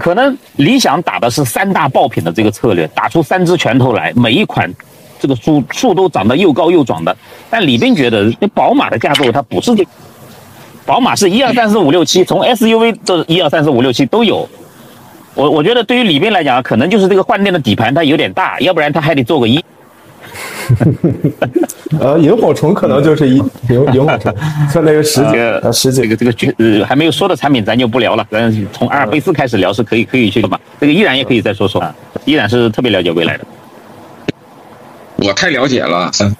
[0.00, 4.72] 可能理想打的是三大爆品的这个策略，打出三只拳头来，每一款
[5.20, 7.16] 这个树树都长得又高又壮的。
[7.50, 9.86] 但李斌觉得，那宝马的架构它不是这，
[10.84, 14.48] 宝马是一二三四五六七，从 SUV 这一二三四五六七都有。
[15.34, 19.64] 我我觉得对于李斌来讲，可能就是这个换电的底盘它有点大，要不然他还得做个一。
[22.00, 23.36] 呃，萤火虫可能就是一
[23.68, 24.34] 萤萤火虫，
[24.72, 30.58] 像那个十几个呃十几这个这个绝呃还没有说的产品咱就不聊了，咱从阿尔卑斯开始聊是可以可以去的嘛。
[30.80, 33.44] 这个依然也可以再说说啊，依然是特别了解未来的。
[35.24, 36.36] 我太了解了，嗯，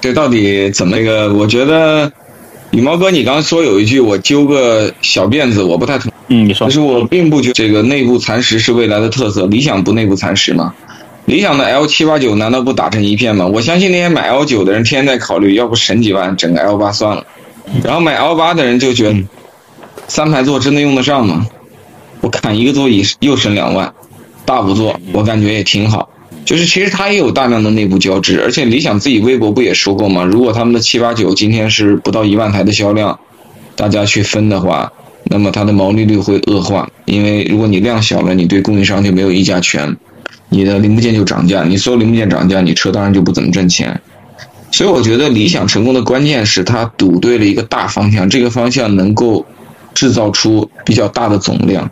[0.00, 1.32] 这到底怎么一个？
[1.32, 2.10] 我觉得
[2.72, 6.14] 羽毛哥，你刚刚说有一句，我揪个小辫子，我不太同意。
[6.28, 9.46] 嗯，你说但是我并不觉得这个内部蚕食是未来的特色。
[9.46, 10.74] 理想不内部蚕食吗？
[11.26, 13.46] 理想的 L 七八九难道不打成一片吗？
[13.46, 17.24] 我相信那些买 L 九的人天天在考虑，要不省几万整个 L 八算了。
[17.84, 19.22] 然后买 L 八的人就觉得，
[20.08, 21.46] 三排座真的用得上吗？
[22.20, 23.92] 我砍一个座椅又省两万，
[24.44, 26.08] 大五座我感觉也挺好。
[26.46, 30.24] 就是其实它也有大量的内部交织，而且理想自己微博不也说过吗？
[30.24, 33.18] 如果他们的七八九今天是不到一万台的销量，
[33.74, 34.92] 大家去分的话，
[35.24, 39.96] 那么它的毛利率会恶化，因为如果你量小了，你对供应商就没有议价权，
[40.48, 44.00] 你的零部件就涨价，你所有零部件涨价，你车当然就不怎么挣钱。
[44.70, 49.44] 所以我觉得理想成功的关键是它赌对了一个大方向，这个方向能够
[49.94, 51.90] 制造出比较大的总量。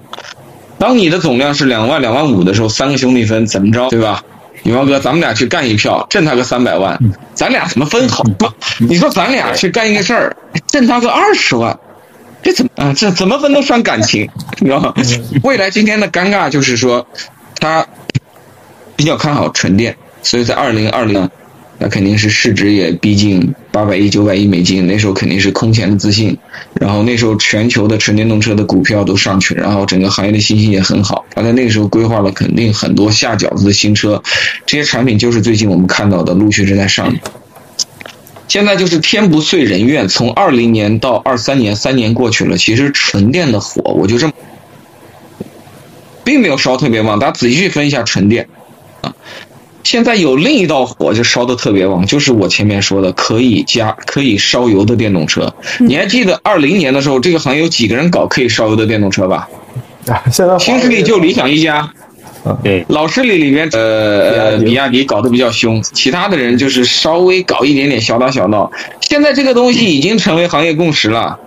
[0.79, 4.23] 当你的总量是两万、两万五的时候，三个兄弟分怎么着，对吧？
[4.65, 6.99] 羽毛哥，咱们俩去干一票，挣他个三百万，
[7.35, 8.25] 咱俩怎么分好？
[8.79, 11.79] 你说咱俩去干一个事儿，挣他个二十万，
[12.43, 12.93] 这怎么啊？
[12.97, 14.95] 这怎么分都伤感情，你知道吗？
[15.43, 17.07] 未来今天的尴尬就是说，
[17.61, 17.87] 他
[18.97, 21.29] 比较看好纯电，所以在二零二零，
[21.79, 26.37] 那肯定是市值也逼近八百亿、九百亿美金，那时候肯定是空前的自信。
[26.81, 31.25] 然后那时候全球的纯电动车的股票都上去，然后整个行业的信心也很好。
[31.35, 34.23] 他在那个时候规划了肯定很多下饺子的新车，
[34.67, 37.15] 这些产品就是最近我们看到的陆续正在上。
[38.47, 44.33] 现在就是天不遂人愿，从二零年到二三年，三年过去了，其实纯电的火，我就这么，
[46.23, 47.19] 并没有烧特别旺。
[47.19, 48.47] 大家仔细去分一下纯电，
[49.01, 49.15] 啊，
[49.85, 55.55] 现在有另一道火就烧的特别旺，就是我前面说的可以加可以烧油的电动车。
[55.79, 59.49] 你还记得二零年的时候，这个行业有几个人搞可以烧油的电动车吧？
[60.09, 61.89] 啊，现在新势力就理想一家，
[62.63, 68.71] 对，老势力里面，呃呃，比亚迪搞得比较凶，其他的人就是稍微搞一点点小打小闹。
[69.01, 71.39] 现在这个东西已经成为行业共识了。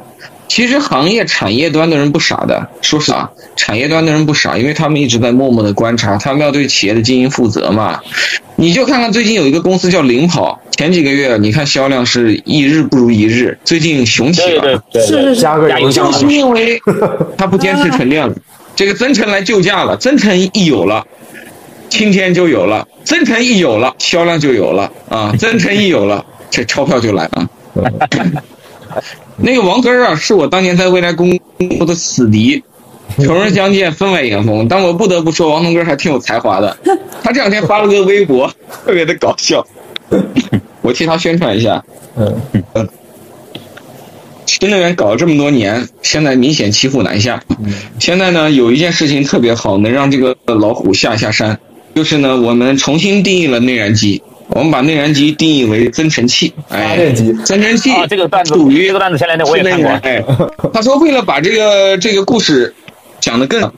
[0.47, 7.99] 其实行业产业端的人不傻的，说实话，产业端的人不傻，因为他们一直在默默的观察，他们要对企业的经营负责嘛。
[8.55, 14.83] 你就看看最近有一个公司叫领跑，前几个月你看销量是一日不如一日，最近雄起了。
[14.93, 16.81] 是是是，加个油就是因为
[17.38, 18.33] 他不坚持纯电了，
[18.75, 21.05] 这个增程来救驾了，增程一有了，
[21.89, 27.49] 今天就有了，增程一有了，销量就有了啊，增程一有了，这钞票就来了。
[29.38, 31.39] 那个王根儿啊，是我当年在未来工
[31.77, 32.63] 作的死敌，
[33.19, 34.67] 仇人相见，分外眼红。
[34.67, 36.77] 但我不得不说，王东根还挺有才华的。
[37.23, 38.51] 他这两天发了个微博，
[38.86, 39.65] 特别的搞笑，
[40.81, 41.83] 我替他宣传一下。
[42.15, 42.36] 嗯，
[44.45, 47.43] 新能源搞了这么多年，现在明显骑虎难下。
[47.99, 51.60] 现在呢，有一件事情特别好，能让这个老虎下一下山，
[51.93, 54.23] 就是呢，我们重新定义了内燃机。
[54.47, 59.89] 我们把内燃机定义为增程器，发哎，电机增程器啊，这个段子，属于这个段子前两天我也看过。
[60.03, 60.23] 哎，
[60.73, 62.73] 他说为了把这个这个故事
[63.19, 63.71] 讲得更，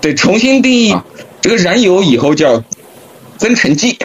[0.00, 0.94] 得重新定义
[1.40, 2.62] 这个燃油以后叫
[3.38, 3.98] 增程剂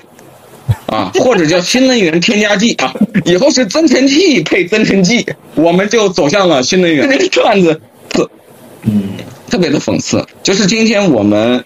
[0.87, 2.93] 啊， 或者叫新能源添加剂啊，
[3.25, 7.09] 以后是增程器配增程剂，我们就走向了新能源。
[7.09, 8.29] 这个段子特
[8.83, 9.09] 嗯
[9.49, 11.63] 特别的讽刺，就是今天我们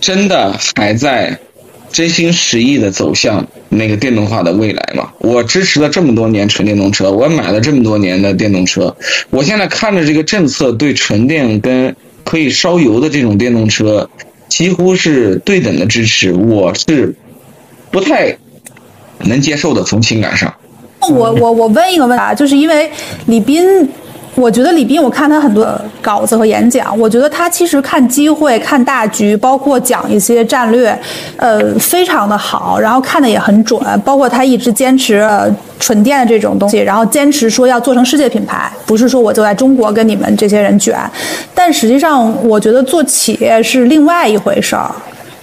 [0.00, 1.38] 真的还在
[1.92, 5.12] 真心实意的走向那个电动化的未来嘛？
[5.18, 8.96] 我支持了这么多年纯电动车，我买了这么多年的电动车，
[9.30, 14.08] 我现在看着这个政策对纯电跟可以烧油的这种电动车
[14.48, 17.14] 几乎是对等的支持，我是
[17.90, 18.36] 不太
[19.18, 20.54] 能接受的，从情感上。
[21.10, 22.88] 我我我问一个问题啊，就是因为
[23.26, 23.88] 李斌
[24.34, 30.98] 我觉得李斌，我看他很多稿子和演讲，我觉得他其实看机会、看大局，包括讲一些战略，
[31.36, 33.78] 呃，非常的好，然后看的也很准。
[34.02, 40.98] 包括他一直坚持呃纯电的这种东西，然后坚持说要做成世界品牌，不是说我就在中国跟你们这些人卷。
[41.54, 44.90] 但实际上，我觉得做企业是另外一回事儿。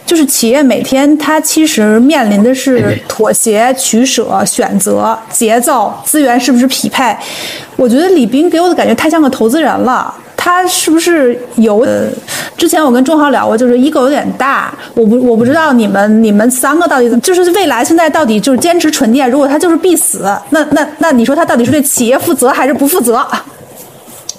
[0.10, 7.16] 就是企业每天，它其实面临的是妥协、取舍、选择、节奏、资源是不是匹配？
[7.76, 11.82] 我觉得李斌给我的感觉太像个投资人了，他是不是有？
[11.82, 12.08] 呃，
[12.58, 14.74] 之前我跟钟豪聊过，就是 ego 有点大。
[14.96, 23.24] 我不，我不知道你们你们三个到底怎么，就是未来现在到底就是坚持纯电，如果他就是必死，那那那你说他到底是对企业负责还是不负责？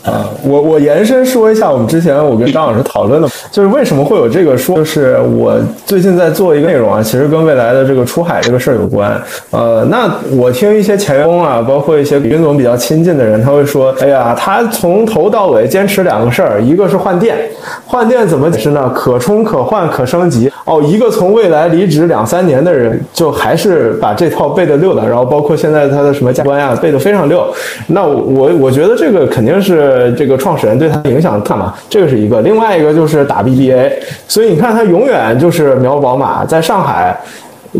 [0.02, 9.20] 啊，我我延伸说一下，我们之前我跟张老师讨论的， 就是为什么会有这个说，就是我最近在做一个内容啊，其实跟未来的这个出海这个事儿有关。
[9.50, 17.36] 呃，那我听一些前员工啊，包括一些云总比较亲近的人，他会说，哎呀，他从头到尾坚持两个事儿，一个是换电，
[17.84, 18.90] 换电怎么解释呢？
[18.94, 20.50] 可充可换可升级。
[20.64, 27.46] 哦，一个从未来离职两三年的人，就还是把这套背的溜的，然后包括现在他的什么价值观呀，背的非常溜。
[27.88, 29.89] 那我我觉得这个肯定是。
[29.90, 31.74] 呃，这个创始人对他影响大嘛？
[31.88, 33.90] 这个是一个，另外一个就是打 BBA，
[34.28, 37.18] 所以你看他永远就是瞄宝马，在上海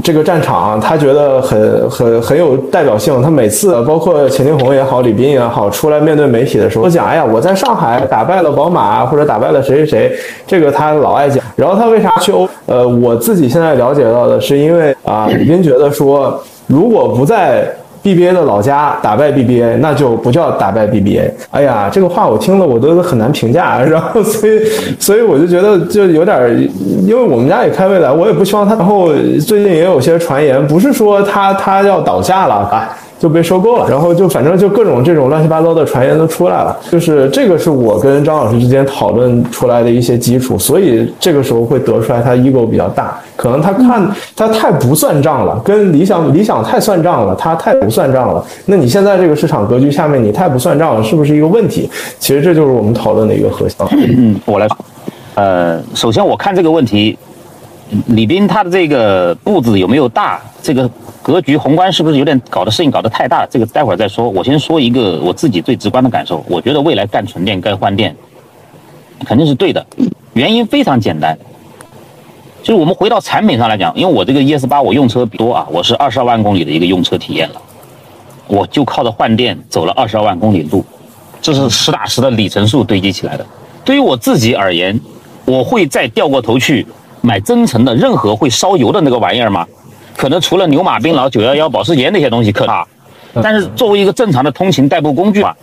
[0.02, 3.22] 这个战场，他觉得很很很有代表性。
[3.22, 10.16] 他每次包括钱金红也好，李斌也好，出来面对媒体的时候都，讲，哎呀，我在上海打败了宝马，或者打败了谁谁谁，
[10.48, 11.44] 这个他老爱讲。
[11.54, 12.48] 然后他为啥去欧？
[12.66, 17.72] 呃，我自己现在了解到的是因为啊，李斌觉得说，如果不在。
[18.02, 21.30] BBA 的老家打败 BBA，那就不叫打败 BBA。
[21.50, 23.78] 哎呀，这个话我听了我都很难评价。
[23.84, 24.60] 然后，所以，
[24.98, 26.68] 所以我就觉得就有点，
[27.06, 28.74] 因为我们家也开蔚来，我也不希望他。
[28.74, 29.08] 然后
[29.46, 32.88] 最近也有些传言，不是说他他要倒下了啊。
[33.20, 48.42] 就被收购了，然后就反正就各种这种乱七八糟的传言都出来了，就是这个是我跟张老师之间讨论出来的一些基础，所以这个时候会得出来他 ego 比较大，可能他看他太不算账了，跟理想理想太算账了，他太不算账了。
[48.64, 51.90] 那你现在这个市场格局下面你太不算账了，是不是一个问题？
[52.18, 53.76] 其实这就是我们讨论的一个核心。
[53.90, 54.66] 嗯，我来，
[55.34, 57.18] 呃，首先我看这个问题，
[58.06, 60.40] 李斌他的这个步子有没有大？
[60.62, 60.90] 这个。
[61.22, 63.46] 格局宏观是不是有点搞的事情搞得太大？
[63.48, 64.26] 这个待会儿再说。
[64.30, 68.16] 我先说一个我自己最直观的感受，我觉得未来干纯电、该换电，
[69.26, 69.84] 肯定是对的。
[70.32, 71.38] 原因非常简单，
[72.62, 77.60] 就是我们回到产品上来讲，因为我这个 ES 八我用车多啊，我是二十二万公里的一个用车体验了，
[78.48, 80.82] 我就靠着换电走了二十二万公里路，
[81.42, 83.46] 这是实打实的里程数堆积起来的。
[83.84, 84.98] 对于我自己而言，
[85.44, 86.86] 我会再掉过头去
[87.20, 89.66] 买增程的任何会烧油的那个玩意儿吗？
[90.16, 92.86] 可能除了牛马冰劳九幺幺保时捷那些东西可怕，
[93.42, 95.56] 但是作为一个正常的通勤代步工具啊，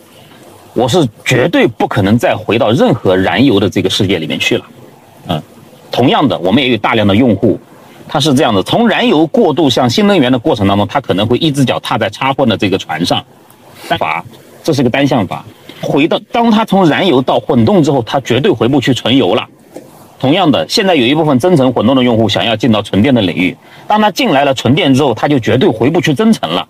[0.73, 4.65] 我是绝对不可能再回到任何燃油的这个世界里面去了。
[5.27, 5.41] 嗯，
[5.91, 7.59] 同样的，我们也有大量的用户，
[8.07, 13.23] 他是这样的：从燃油过渡向新能源的过程当中，他可能会一只脚踏在插混的这个船上，
[13.87, 14.25] 单法，
[14.63, 15.45] 这是个单向法。
[15.81, 19.47] 回到当他从燃油到混动之后，他绝对回不去纯油了。
[20.19, 23.55] 同样的，现在有一部分增程混动的用户想要进到纯电的领域，
[23.87, 26.67] 当他进来了纯电之后，他就绝对回不去增程了。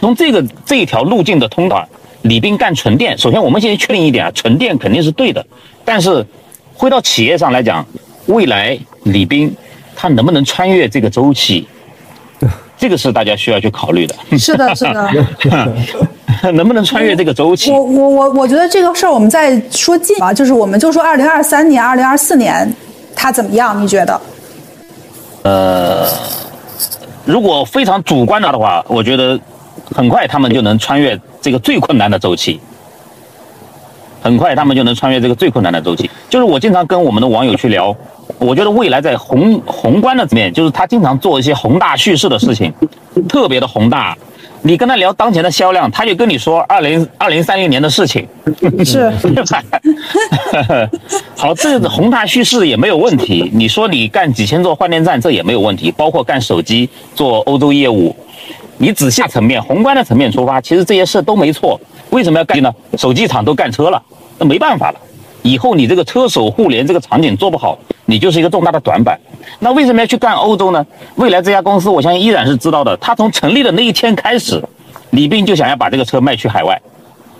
[0.00, 1.88] 从这个这一条路径的通道，
[2.22, 5.44] 李斌干纯电，首先我们先确定一点啊，纯电肯定是对的。
[5.84, 6.26] 但是，
[6.74, 7.86] 回到企业上来讲，
[8.26, 9.54] 未来李斌
[9.94, 11.68] 他能不能穿越这个周期，
[12.76, 14.14] 这个是大家需要去考虑的。
[14.38, 15.10] 是的，是的。
[16.54, 17.70] 能不能穿越这个周期？
[17.70, 22.72] 我我我我觉得这个事儿我们在说近啊，就是我们就说二零二三年、二零二四年，
[23.14, 23.82] 它怎么样？
[23.82, 24.20] 你觉得？
[25.42, 26.06] 呃，
[27.24, 29.38] 如果非常主观的的话，我觉得
[29.94, 32.60] 很快他们就能穿越这个最困难的周期。
[34.22, 36.10] 很快他们就能穿越这个最困难的周期。
[36.28, 37.96] 就是我经常跟我们的网友去聊，
[38.38, 42.72] 我觉得未来在宏宏观的层面，就是他经常做一些宏大叙事的事情，
[43.28, 44.16] 特别的宏大。
[44.62, 48.28] 你跟他聊当前的销量，他就跟你说二零二零三零年的事情，
[48.84, 49.10] 是，
[51.34, 53.50] 好，这个宏大叙事也没有问题。
[53.54, 55.90] 你说你干几千座换电站，这也没有问题。
[55.90, 58.14] 包括干手机做欧洲业务，
[58.76, 61.80] 你仔细层面、宏观的层面出发，其实这些事都没错。
[62.10, 62.70] 为什么要干呢？
[62.98, 64.02] 手机厂都干车了，
[64.38, 65.00] 那没办法了。
[65.42, 69.18] 以后你这个车手互联这个场景做不好，你就是一个重大的短板。
[69.58, 70.86] 那为什么要去干欧洲呢？
[71.16, 72.96] 未来这家公司，我相信依然是知道的。
[72.98, 74.62] 他从成立的那一天开始，
[75.10, 76.80] 李斌就想要把这个车卖去海外。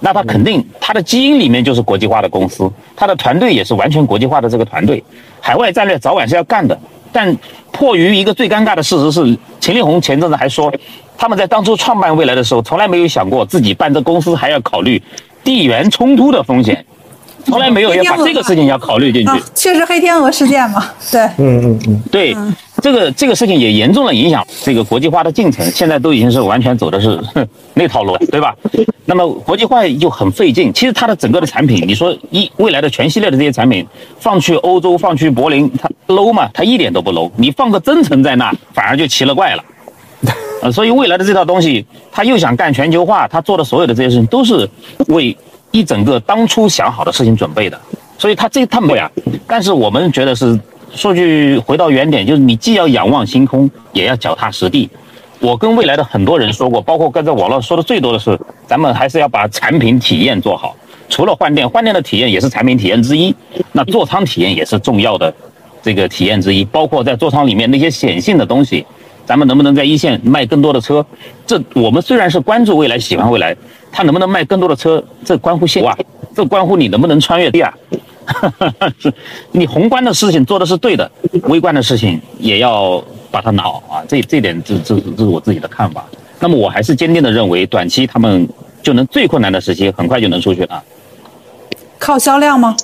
[0.00, 5.02] 那他肯定他的基因里面就是国际化的公司，他的团队也是完全国际化的这个团队。
[5.40, 6.78] 海外战略早晚是要干的，
[7.12, 7.36] 但
[7.70, 10.72] 迫于一个最尴尬的事实是，秦力红前阵子还说，
[11.18, 15.02] 他们在当初创办未来的时候，从来没有想过自己办这公司还要考虑
[15.44, 16.82] 地缘冲突的风险，
[17.44, 19.32] 从来没有要把这个事情要考虑进去。
[19.54, 22.36] 确实黑天鹅事件嘛，对，嗯嗯嗯，对，
[22.82, 27.18] 这个这个事情也严重的影响这个国际化的进程，现在都已经是完全走的是
[27.74, 28.54] 那套路了，对吧？
[29.06, 30.72] 那么国际化就很费劲。
[30.72, 33.84] 其实它的整个的产品，你说一未来的全系列的这些产品
[34.18, 36.48] 放去欧洲，放去柏林，它 low 嘛？
[36.54, 37.30] 它一点都不 low。
[37.36, 39.64] 你放个增程在那，反而就奇了怪了。
[40.62, 44.68] 呃， 所以未来的这套东西，他又想干全球化，他做的所有的这些事情都是
[45.08, 45.36] 为
[45.70, 47.80] 一整个当初想好的事情准备的。
[48.18, 49.10] 所以他这他没有，
[49.46, 50.58] 但是我们觉得是
[50.94, 54.90] 说句回到原点，就是你既要仰望星空，也要脚踏实地。
[55.38, 60.76] 我跟未来的很多人说过，包括刚才网络说的最多的是，咱们还是要把产品体验做好。
[61.08, 63.34] 除了换电，换电的体验也是产品体验之一，
[63.72, 65.32] 那座舱体验也是重要的
[65.82, 68.84] 这个体验之一，包括在座舱里面那些显性的东西。
[69.24, 71.06] 咱们能不能在一线卖更多的车？
[71.46, 73.56] 这我们虽然是关注未来、喜欢未来，
[73.92, 75.02] 它能不能卖更多的车？
[75.24, 75.96] 这关乎线啊，
[76.34, 77.72] 这关乎你能不能穿越地啊。
[78.98, 79.12] 是
[79.52, 81.10] 你宏观的事情做的是对的，
[81.44, 84.04] 微观的事情也要把它拿好啊。
[84.06, 86.04] 这这点，这这这是我自己的看法。
[86.38, 88.48] 那么我还是坚定的认为，短期他们
[88.82, 90.82] 就能最困难的时期很快就能出去啊。
[91.98, 92.76] 靠销量吗？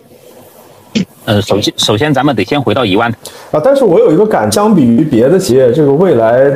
[1.27, 3.11] 呃，首先，首先咱们得先回到一万
[3.51, 3.61] 啊。
[3.63, 6.51] 但是我有一个感，相比于别的企业，这个未来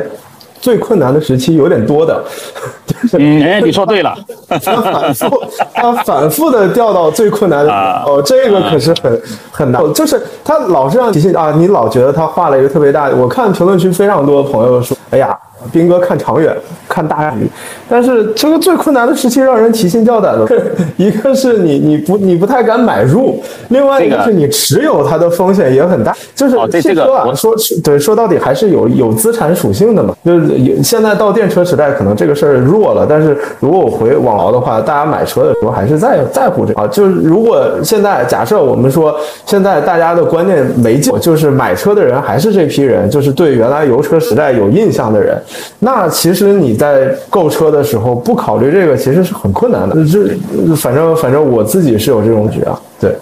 [0.61, 2.23] 最困难的时期有点多的。
[3.17, 4.15] 嗯，哎，你说对了。
[4.47, 5.43] 他反复，
[5.73, 7.71] 他反复的掉到最困难的
[8.05, 9.93] 哦，这个可是很很难。
[9.93, 13.09] 就是他老是让提醒啊，你老觉得他画了一个特别大。
[13.09, 15.37] 我看评论区非常多的朋友说，哎呀。
[15.71, 16.55] 兵哥看长远，
[16.87, 17.47] 看大局，
[17.89, 20.47] 但是这个最困难的时期让人提心吊胆的，
[20.97, 26.15] 一个是你你不你不太敢买入，另外一个是你持有它的风险也很大。
[26.35, 27.53] 就是汽车啊，说
[27.83, 30.15] 对说到底还是有有资产属性的嘛。
[30.25, 36.87] 就是现在到电车时代，可能这个事儿弱了，但是如果我回网劳的话，大家买车的时候还是在在乎这个啊。
[36.87, 45.37] 就是如果现在假设我们说现在大家的观念没进，就是买车的人还是这批人，就是对原来油车时代有印象的人。
[45.79, 49.95] 那其实你在购车的时候不考虑这个，其实是很困难的。
[50.05, 52.79] 这反正反正我自己是有这种觉啊。
[52.99, 53.15] 对，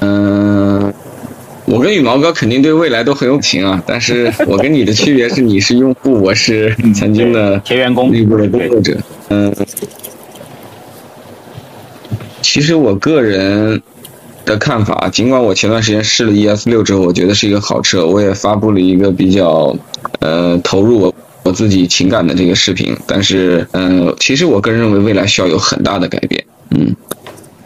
[0.00, 0.92] 嗯，
[1.64, 8.96] 我跟羽毛哥肯定对未来都很有情啊，但是我跟你的区别是，你是用户，我是曾经的前员工，内部的工作者。
[9.30, 9.54] 嗯，
[12.42, 13.82] 其实我个人。
[14.48, 19.76] 的看法，尽管我前段时间试了 ES 六之后，我觉得是一个好车，我也发布了一个比较，
[20.20, 26.96] 呃，投入我我自己情感的这个视频，但是，嗯，其实我个人认为未来需要有很大的改变，嗯，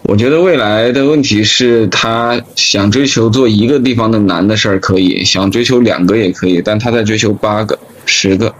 [0.03, 8.53] 我觉得未来的问题是他想追求做一个地方的难的事儿可以，想追求两个也可以，但他在追求八个、十个，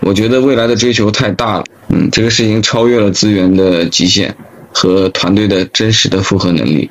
[0.00, 4.34] 我觉得未来的追求太大了，嗯，这个事情超越了资源的极限。
[4.74, 6.90] 和团队的真实的负荷能力，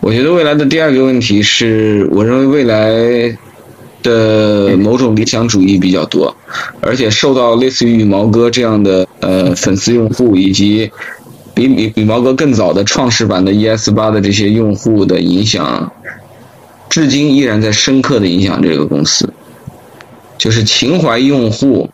[0.00, 3.36] 我觉得未来的第二个问题是，我认为未来
[4.02, 6.34] 的某种理想主义比较多，
[6.80, 10.90] 而且受到类似于羽毛哥这样的呃粉丝用户，以及
[11.52, 15.92] 比比羽毛哥更早的创始版的 ES 八的这些用户的影响，
[16.88, 19.28] 至今依然在深刻的影响这个公司，
[20.38, 21.90] 就是情怀用户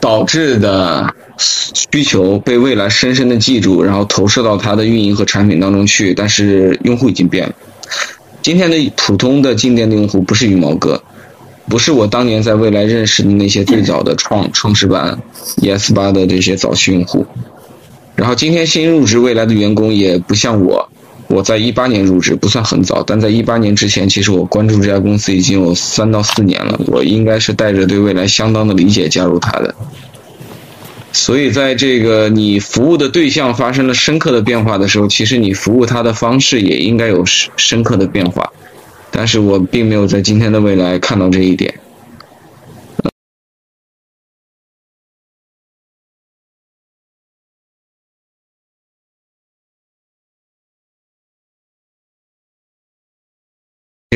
[0.00, 1.14] 导致的。
[1.40, 6.12] 需求被未来深深的记住，然后投射到它的运营和产品当中去。
[6.12, 7.54] 但是用户已经变了。
[8.42, 11.00] 今天的普通的进店的用户不是羽毛哥，
[11.68, 15.16] 不是我当年在未来认识的那些最早的创创始版
[15.62, 17.24] ES 八的这些早期用户。
[18.16, 20.90] 然后今天新入职未来的员工也不像我，
[21.28, 26.80] 我在一八年入职不算很早，但在一八年之前，其实我关注这家公司已经有三到四年了。
[26.86, 29.74] 我应该是带着对未来相当的理解加入它的。
[31.12, 38.50] 所以，在这个你服务的对象发生了深刻的变化的时候，其实你服务他的方式也应该有深深刻的变化。
[39.10, 41.74] 但是我并没有在今天的未来看到这一点。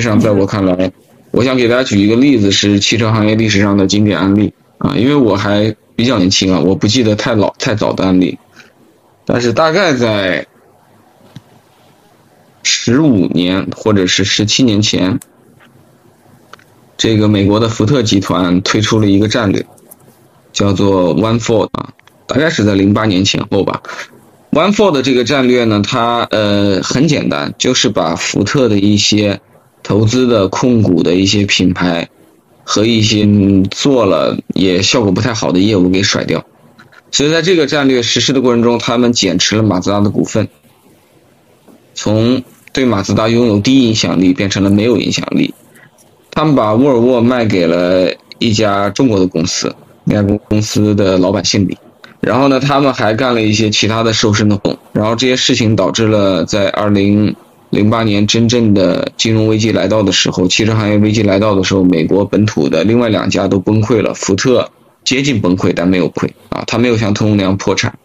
[0.03, 0.93] 实际上，在我看来，
[1.31, 5.75] 我想给大家举一个例子，是汽车行业历史上的经典案例啊，因为我还。
[5.95, 8.37] 比较年轻啊，我不记得太老太早的案例，
[9.27, 10.45] 但是大概在
[12.63, 15.21] 十五年或者是十七年前，
[16.97, 19.65] 这个美国的福特集团推出了一个战略，
[20.55, 21.93] 叫做 One Ford 啊，
[22.27, 23.83] 大概是在零八年前后吧。
[24.51, 29.41] One Ford 这个战略呢，它呃很简单，就是把福特的一些
[29.83, 32.09] 投资的控股的一些品牌。
[32.65, 33.27] 和一些
[33.73, 36.47] 做了也效果不太好的业务给甩掉。
[37.11, 40.49] 所以在这个战略实施的过程中，他们减持了马自达的股份，
[41.93, 42.41] 从
[42.73, 45.53] 对马自达拥有低影响力变成了没有影响力。
[46.31, 49.75] 他们把沃尔沃卖给了一家中国的公司，
[50.05, 51.77] 那家公司的老板姓李。
[52.21, 54.79] 然后呢，他们还干了一些其他的瘦身的活。
[54.93, 57.35] 然后这些事情导致了在二零
[57.73, 64.71] 零八年真正的金融危机来到的时候，汽车行业危机来到的时候，美国本土的另外两家都崩溃了，福特
[65.05, 67.99] 接近崩溃，但没有亏啊，他没有像通用那样破产。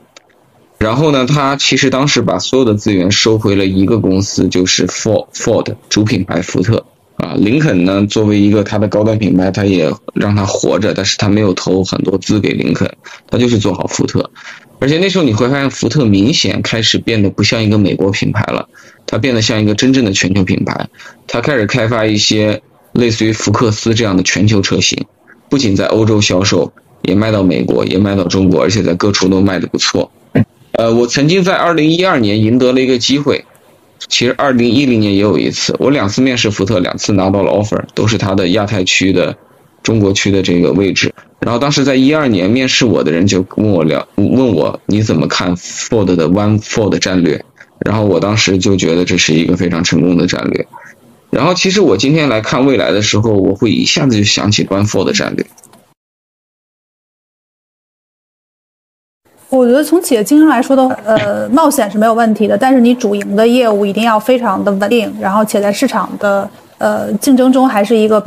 [0.77, 6.85] 然后呢，他其实当时把所有的资源收回了一个公司，就是 Ford Ford 主品牌福特。
[7.17, 12.89] 啊，林肯呢，作为一个它的高端品牌，它也让它活着，但是它没有投很多资给林肯，
[13.27, 14.29] 他就是做好福特。
[14.79, 18.69] 而且那时候你会发现，福特明显开始变得不像一个美国品牌了，
[19.07, 20.87] 它变得像一个真正的全球品牌。
[21.25, 22.61] 它开始开发一些
[22.91, 25.03] 类似于福克斯这样的全球车型，
[25.49, 30.11] 不仅在欧洲销售，也卖到美国，也卖到中国，而且在各处都卖得不错。
[30.73, 33.43] 呃，我曾经在二零一二年赢得了一个机会。
[34.07, 39.35] 其实二零一零年也有一次，我两次面试福特，两次拿到了 offer，都是他的亚太区的
[39.83, 41.13] 中国区的这个位置。
[41.39, 47.43] 然后当时在一二年面试我的人就问我聊，问我你怎么看 Ford 的 One Ford 战略？
[47.85, 50.67] 然后我当时就觉得这是一个非常成功的战略。
[51.29, 55.45] 然后其实我今天来看未来的时候，我会一下子就想起 One Ford 战略。
[59.49, 68.21] 我觉得从企业经营来说的，呃，冒险是没有问题的，但是你主营的业务一定要非常的稳定，然后且在市场的呃竞争中还是一个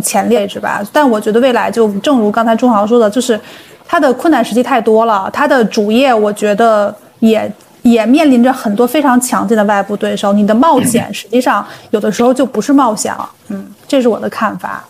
[0.00, 0.80] 前列位置吧。
[0.92, 3.38] 但我觉得未来就正如刚才钟豪说的，就是
[3.84, 7.52] 它的困难时期太多了，它的主业我觉得也
[7.82, 13.28] 也面临着很多非常强劲的外部对手，你的冒险实际上有的时候就不是冒险了。
[13.48, 14.84] 嗯，这是我的看法。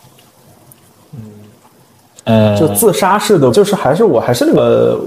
[2.23, 4.99] 呃，就自杀式的，就是还是我还是那个，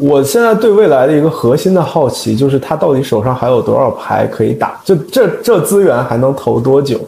[0.00, 4.80] 我现在对未来的一个核心的好奇，就是他到底手上还有多少牌可以打？
[4.84, 6.98] 就这这资源还能投多久？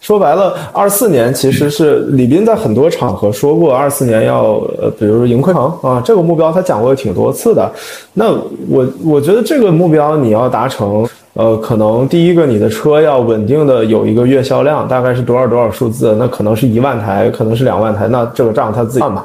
[0.00, 7.70] 说白了，二四年其实是李斌在很多场合说过，二四年要呃，比如说盈亏平衡啊，这个目标他讲过挺多次的。
[8.14, 8.32] 那
[8.68, 11.06] 我我觉得这个目标你要达成。
[11.34, 19.24] 呃，可能第一个你的车要稳定的有一个月销量，大概是多少多少数字，那可能是一万台，可能是两万台，那这个账他自己算吧，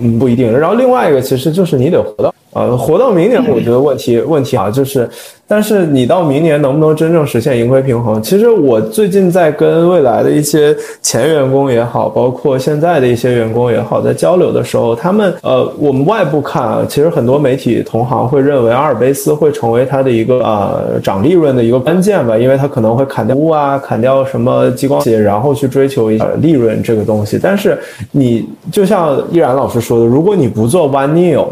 [0.00, 0.56] 嗯，不一定。
[0.56, 5.08] 然后另外一个其实就是你得活到，呃，活到明年，我觉得问题问题啊，就是。
[5.46, 8.20] 但是你到明年能不能真正实现盈亏平衡？
[8.22, 27.38] 其实我最近在跟未来的一些前员工也好，包括现在的一些员工也好，在交流的时候，他们呃，我们外部看啊，其实很多媒体同行会认为阿尔卑斯会成为它的一个啊涨利润的一个关键吧，因为它可能会砍掉屋啊，砍掉什么激光器，然后去追求一利润这个东西。
[27.42, 27.78] 但是
[28.12, 31.48] 你就像依然老师说的，如果你不做 One Neo。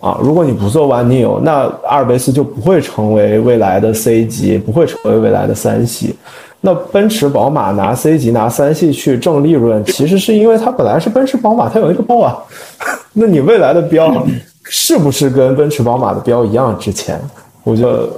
[0.00, 6.16] 啊，如果你不做 One Neo，那阿尔卑斯就不会成为未来的 C 级，不会成为未来的三系。
[6.62, 12.34] 那奔驰、宝马拿 C 级、拿三系去挣利润，其实是因为它本来是奔驰、宝马，它有一个包啊。
[13.12, 14.26] 那你未来的标
[14.64, 17.20] 是不是跟奔驰、宝马的标一样值钱？
[17.62, 18.08] 我觉得。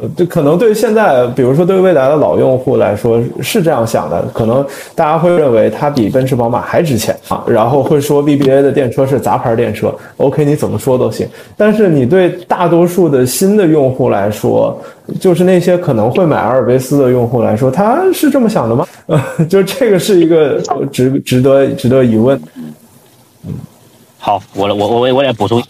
[0.00, 9.92] 呃，这可能对现在，比如说对未来的老用户来说是这样想的，可能大家会认为它比奔驰、宝马还值钱啊，然后会说 BBA 的电车是杂牌电车。
[10.18, 11.28] OK，你怎么说都行。
[11.56, 14.80] 但是你对大多数的新的用户来说，
[15.20, 18.86] 就是那些可能会买阿尔卑斯的用户来说，他是这么想的吗？
[19.06, 19.20] 呃，
[19.50, 20.60] 就这个是一个
[20.92, 22.40] 值值得值得疑问。
[23.44, 23.54] 嗯，
[24.18, 25.60] 好，我我我我来补充。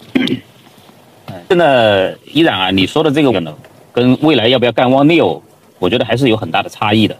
[1.49, 3.51] 真的，依然啊，你说的这个呢？
[3.99, 5.40] 跟未来要不要干 One Neo，
[5.80, 7.16] 我觉得还是有很大的差异的。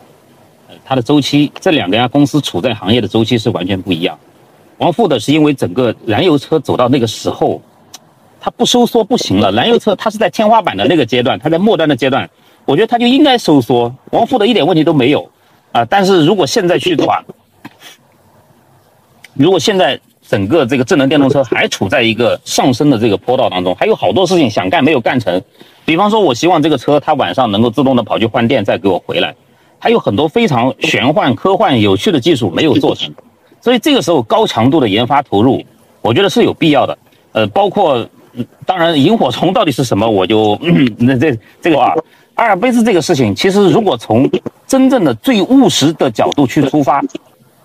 [0.69, 4.17] 呃，它的周期，这两家公司处在行业的周期是完全不一样。
[4.79, 7.61] 王富的是因为整个燃油车走到那个时候，
[8.41, 9.51] 它不收缩不行了。
[9.51, 12.31] 燃油车它是在天花板的那个阶段，它在末端的阶段，
[12.65, 13.93] 我觉得它就应该收缩。
[14.13, 15.29] 王富的一点问题都没有
[15.73, 15.85] 啊。
[15.85, 17.25] 但是如果现在去的话，
[19.35, 19.99] 如果现在
[20.29, 25.41] 整个这个智能电动车还处在一个上升的这个坡道当中，还有好多事情想干没有干成。
[25.87, 29.35] 比方说，我希望这个车它晚上能够自动的跑去换电，再给我回来。
[29.79, 33.11] 还有很多非常玄幻、科幻、有趣的技术没有做成，
[33.63, 35.65] 所以这个时候高强度的研发投入，
[36.03, 36.99] 我觉得是有必要的。
[37.33, 38.07] 呃，包括
[38.67, 40.59] 当然，萤火虫到底是什么，我就
[40.99, 41.95] 那这这个啊，
[42.35, 44.31] 阿尔卑斯这个事情，其实如果从
[44.67, 47.03] 真正的最务实的角度去出发。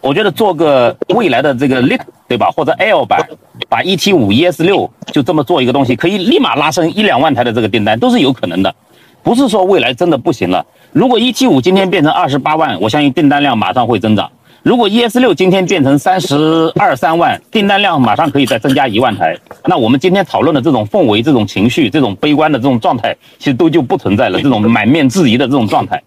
[0.03, 3.25] 我觉得做个未来的这个 Lit 对吧，或者 L 版，
[3.69, 8.75] 把 ET 五 ES 六就这么做一个东西，可以立马拉升一两万台的这个订单，都是有可能的。
[9.23, 10.65] 不是说未来真的不行了。
[10.91, 14.29] 如果 ET 五今天变成二十八万，我相信订单量马上会增长。
[14.61, 24.41] 如果 ES 六今天变成三十二三万，订单量马上可以再增加一万台，那我们今天讨论的这种氛围、这种情绪、这种悲观的这种状态，其实都就不存在了。
[24.41, 26.01] 这种满面质疑的这种状态，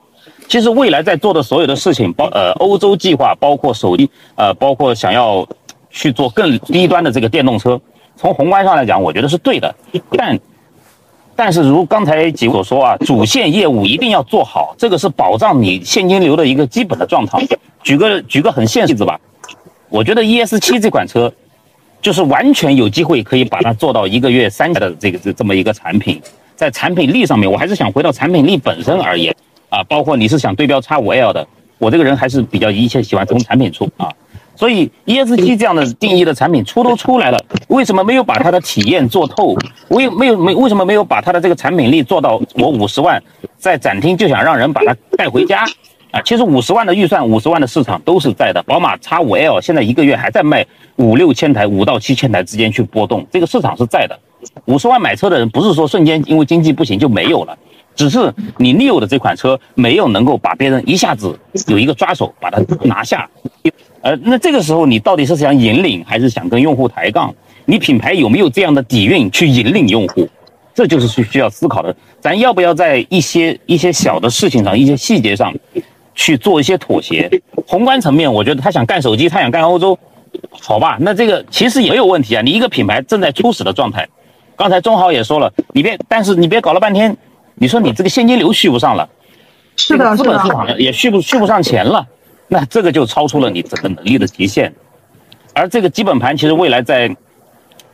[0.48, 5.46] 其实未来在做的所有的事情，包呃欧洲计划，包括手机，呃包括想要
[5.90, 7.80] 去做更低端的这个电动车，
[8.16, 9.74] 从宏观上来讲，我觉得是对的，
[10.16, 10.38] 但。
[11.38, 17.46] 但是，如刚才几位所说啊，主线业务一定要做好，这个是保障你现金流的一个基本的状态。
[17.82, 19.20] 举个举个很现实的例子吧，
[19.90, 21.30] 我觉得 ES 七这款车，
[22.00, 26.18] 就是完全有机会可以把它做到一个月三台的这个这这么一个产品，
[26.54, 29.36] 在产品力上面，我还是想回到产品力本身而言
[29.76, 31.46] 啊，包括你是想对标叉五 L 的，
[31.76, 34.08] 我这个人还是比较一切喜欢从产品出啊。
[34.54, 39.54] 所以 ES7 这样的定义的产品出都出来了，为什么没有把它的体验做透？
[39.88, 42.40] 为没有没为什么没有把它的这个产品力做到？
[42.54, 43.22] 我五十万
[43.58, 45.62] 在展厅就想让人把它带回家
[46.10, 46.22] 啊！
[46.24, 48.62] 其实五十万的预算，五十万的市场都是在的。
[48.62, 50.64] 宝马 X5L 现在一个月还在卖
[50.96, 54.18] 五六千台，五到七千台之间去波动，这个市场是在的。
[54.64, 57.58] 五十万买车的人不是说瞬间因为经济不行就没有了，
[57.96, 61.36] 只是你 New 的这款车没有能够把别人一下子
[61.66, 63.28] 有一个抓手把它拿下。
[64.02, 67.34] 呃，那这个时候你到底是想引领，还是想跟用户抬杠？
[67.64, 70.28] 你品牌有没有这样的底蕴去引领用户？
[70.72, 71.96] 这就是需需要思考的。
[72.20, 75.52] 咱要不要在一些一些小的事情上、一些细节上
[76.14, 77.28] 去做一些妥协？
[77.66, 79.98] 宏观层面，我觉得他想干手机，他想干欧洲，
[80.50, 80.98] 好吧？
[81.00, 82.42] 那这个其实也没有问题啊。
[82.42, 84.06] 你一个品牌正在初始的状态，
[84.54, 87.16] 刚才钟豪也说了，你别，但是你别搞了半天，
[87.58, 89.08] 你说你这个现金流续不上了，
[89.76, 92.06] 是的，资本市场也续不续不上钱了。
[92.48, 94.72] 那这个就超出了你整个能力的极限，
[95.52, 97.08] 而这个基本盘其实未来在，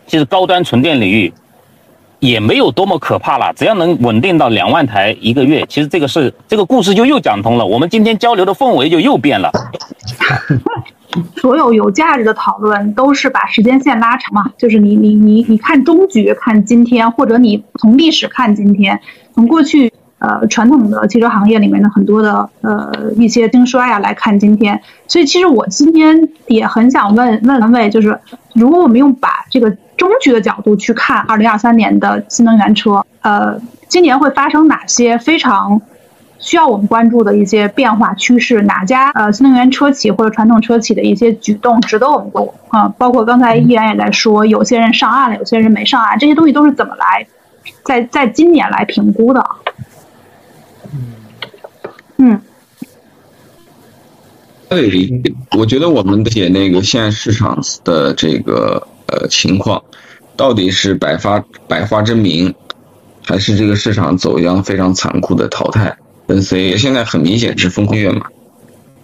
[0.07, 1.33] 其实高端纯电领域
[2.19, 7.65] 也没有多么可怕了，只要能稳定到两万台一个月，其实这个是这个故事就又讲通了。
[7.65, 9.51] 我们今天交流的氛围就又变了。
[11.37, 19.01] 所有有价值的讨论都是把时间线拉长嘛，就是你你你你看中局看今天，或者你从历史看今天，
[19.35, 19.93] 从过去。
[20.25, 24.81] 呃，传统的汽车行业里面的很多的呃一些兴衰啊，来看今天。
[25.09, 28.17] 所以其实我今天也很想问问两位，就是
[28.55, 35.83] 如果我们用把这个中局的角度去看二零二三年的新能源车，呃，今年会发生哪些非常
[36.43, 38.61] 需要我们关注的一些变化趋势？
[38.63, 42.89] 哪家呃新能源车企或者传统车企的一些举动值得我们关注啊？
[42.99, 47.27] 包括刚才依然也在说，有些人上岸了，有些人没上岸，这些东西都是怎么来
[47.85, 49.51] 在在今年来评估的？
[52.19, 52.41] 嗯，
[54.69, 55.23] 对，
[55.57, 59.81] 我觉得我们解那个现在市场的这个呃情况，
[60.37, 62.53] 到底是百花百花争鸣，
[63.25, 65.97] 还是这个市场走向非常残酷的淘汰
[66.33, 66.79] 跟随？
[66.79, 68.29] 现在很明显是风空月嘛。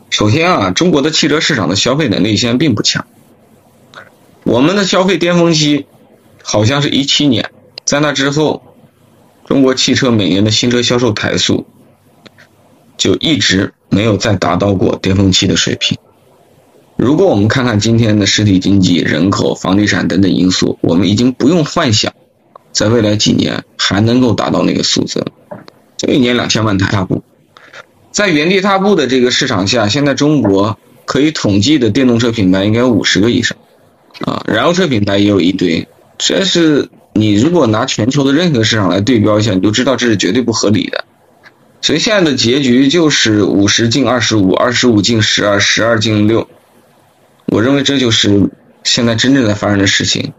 [0.08, 3.04] 首先啊，中国的汽车市场的消费能力现在并不强，
[4.44, 5.84] 我们的消费巅峰期
[6.42, 7.50] 好像是一七年，
[7.84, 8.62] 在那之后，
[9.44, 11.66] 中国汽车每年的新车销售台数。
[12.96, 15.96] 就一直没有再达到过巅峰期的水平。
[16.96, 22.12] 如果我们看看今天的实体经济、人口、房地产等等因素，我们已经不用幻想，
[22.72, 25.26] 在未来几年还能够达到那个数字了。
[25.99, 27.22] 就一年两千万台踏步，
[28.12, 33.59] 在原地踏步的这个市场下，现在中国可以统计的电动车品牌应该五十个以上，
[34.20, 35.86] 啊，燃油车品牌也有一堆。
[36.16, 41.05] 这是你如果拿全球的任何市场来对标一下，你就知道这是绝对不合理的。
[41.80, 46.49] 所以现在的结局就是五十进二十五，二十五进十二，十二进六。
[47.46, 48.51] 我认为这就是
[48.84, 50.32] 现在真正在发生的事情。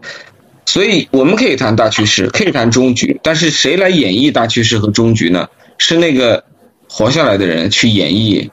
[0.66, 5.48] 所以我们可以谈大趋势，可以谈终局，但是谁来演绎大趋势和终局呢？
[5.78, 6.44] 是那个
[6.88, 8.50] 活下来的人去演绎。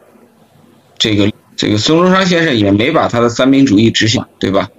[0.98, 4.70] 这个这个孙中山先生也没把他的三民主义执行，对吧？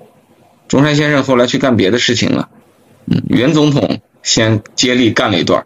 [0.66, 2.48] 中山先生后来去干别的事情了。
[3.06, 5.64] 嗯，袁总统先接力干了一段。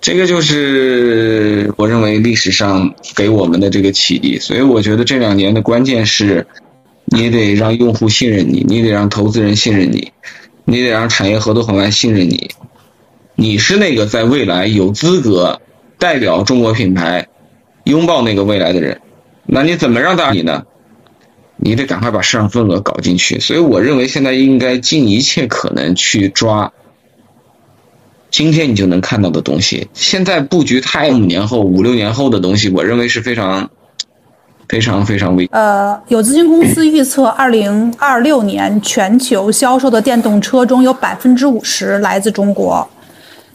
[0.00, 6.46] 这个就是我认为历史上给我们的这个启迪，所以我觉得这两年的关键是，
[7.04, 10.12] 你得让用户信任你，你得让投资人信任你，
[10.64, 12.50] 你得让产业合作伙伴信任你，
[13.34, 15.60] 你是那个在未来有资格
[15.98, 17.28] 代表中国品牌
[17.84, 19.00] 拥抱那个未来的人，
[19.46, 20.64] 那你怎么让大你呢？
[21.62, 26.72] 你得赶快把市场份额搞进去，所以我认为现在应该尽一切可能去抓。
[28.30, 33.70] 今天你就能看到的东西，现在布局太五年后、五六年后的东西，我认为是非常、
[34.70, 35.48] 非常、非常危。
[35.50, 42.88] 呃，有咨询公司预测，二零二六年全球销售的电动车中有百分之五十来自中国。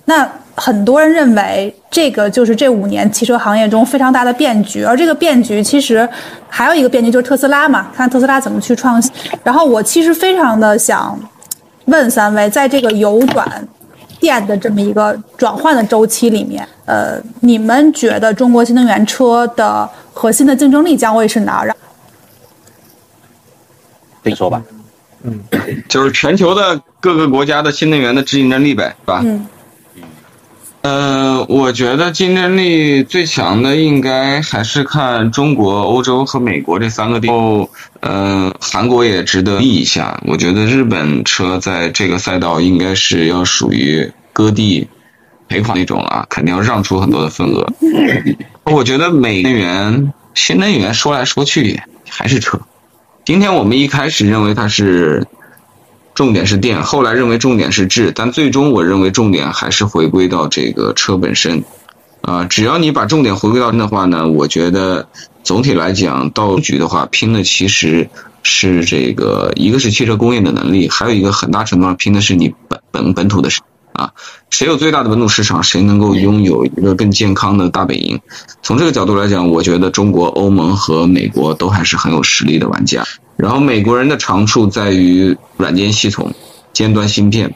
[0.03, 6.07] 那很多人认为这个就是这五年汽车行业中非常大的变局，而这个变局其实
[6.49, 9.09] 还有一个变局就是特斯拉嘛，看特斯拉怎么去创新。
[9.41, 11.17] 然后我其实非常的想
[11.85, 13.67] 问三位，在这个油转
[14.19, 21.75] 电的这么一个转换的周期里面，呃，你们觉得中国新能源车的核心的竞争力将会是哪儿？
[24.23, 24.63] 自己说吧。
[25.23, 25.39] 嗯，
[25.89, 29.21] 就是全球的各个国家的新能源的竞争力呗，是吧？
[29.23, 29.45] 嗯。
[30.81, 37.67] 呃，我觉得竞争力最强的应该还是看中国、欧洲和美国这三个地方。
[38.01, 40.21] 呃，韩国也值得议一下。
[40.27, 44.87] 我觉得日本车在这个赛道应该是要属于割地
[45.47, 47.67] 赔款那种了，肯定要让出很多的份额。
[48.63, 52.59] 我觉得美能源、新能源说来说去还是车。
[53.23, 55.25] 今天我们一开始认为它是。
[56.13, 61.65] 重点是电，后来认为重点是质，但最终我认为重点还是回归到这个车本身，
[62.21, 65.09] 啊，只要你把重点回归到的话呢，我觉得
[65.43, 68.09] 总体来讲，到局的话拼的其实
[68.43, 73.49] 是这个，一个是汽车工业的能力，还有一个很大程度上拼的是你本本本土的
[73.95, 74.11] 啊，
[74.49, 78.19] 谁有最大的本土市场，谁能够拥有一个更健康的大本营。
[78.61, 83.03] 从这个角度来讲，我觉得中国、欧盟和美国都还是很有实力的玩家。
[83.37, 86.33] 然后美国人的长处在于软件系统、
[86.71, 87.53] 尖端芯片，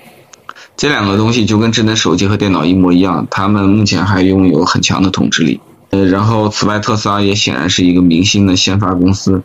[0.75, 5.59] 这两个东西就跟智能手机和电脑一模一样，他们目前还拥有很强的统治力。
[5.91, 9.41] 呃，然后此外，特斯拉也显然是一个明星的先发公司。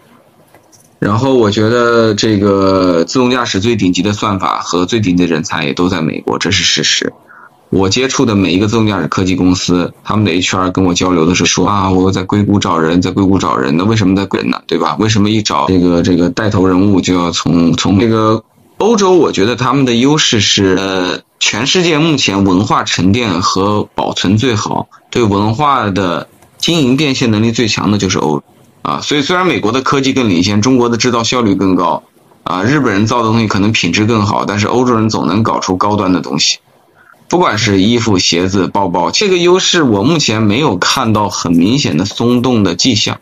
[1.05, 7.13] 然后我觉得这个自动驾驶最顶级的算法和最顶级的人才也都在美国，这是事实。
[7.69, 14.63] 我接触的每一个自动驾驶科技公司，他们的 HR 跟我交流的是说啊，我在硅谷找人，在硅谷找人，那为什么在人呢？
[14.67, 14.97] 对吧？
[14.99, 18.43] 为什么一找这个这个带头人物就要从从这个
[18.79, 19.13] 欧洲？
[19.13, 28.43] 我觉得他们的优势是，呃，全世界目前文化沉淀和保存最好，对文化的经营变现能力最强的就是欧
[28.85, 29.01] 啊。
[29.01, 32.05] 所以虽然美国的科技更领先，中国的制造效率更高，
[32.45, 36.59] 啊，日本人造的东西可能品质更好，但是欧洲人总能搞出高端的东西。
[37.27, 43.19] 不管是衣服、鞋子、包包，这个优势我目前没有看到很明显的松动的迹象，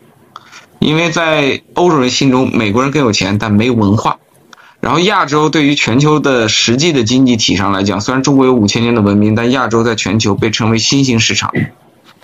[0.79, 4.17] 因为在欧洲人心中，美国人更有钱，但没文化。
[4.81, 11.51] 然后亚洲对于全球的实际的经济体上来讲，虽然中国有五千年的文明，但亚洲在全球被称为新兴市场、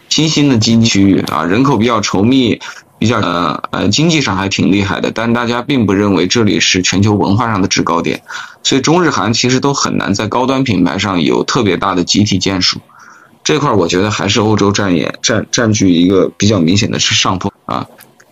[0.09, 2.59] 新兴的经济区域啊，人口比较稠密。
[2.99, 8.21] 比较呃呃经济上还挺厉害的，但大家并不认为这里是全球文化上的制高点，
[8.61, 12.79] 所以中日韩其实都很难在高端品牌上有特别大的集体建树。
[13.43, 17.87] 这块我觉得还是欧洲占演占占据一个比较明显的是上坡啊。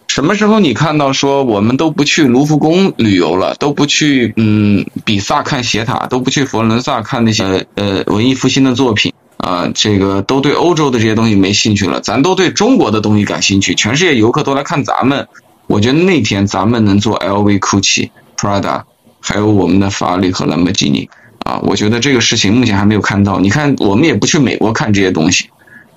[0.07, 9.13] 什么时候你看到说我们都不去卢浮宫旅游了，都不去嗯比萨看斜塔，都不去佛罗伦萨看那些呃文艺复兴的作品？
[9.47, 13.75] 啊，这个都对欧洲的这些东西没兴趣了，咱都对中国的东西感兴趣。
[13.75, 15.25] 全世界游客都来看咱们，
[15.67, 18.83] 我觉得那天咱们能做 LV、GUCCI、Prada，
[19.21, 21.09] 还有我们的法拉利和兰博基尼
[21.45, 23.39] 啊，我觉得这个事情目前还没有看到。
[23.39, 25.49] 你看，我们也不去美国看这些东西，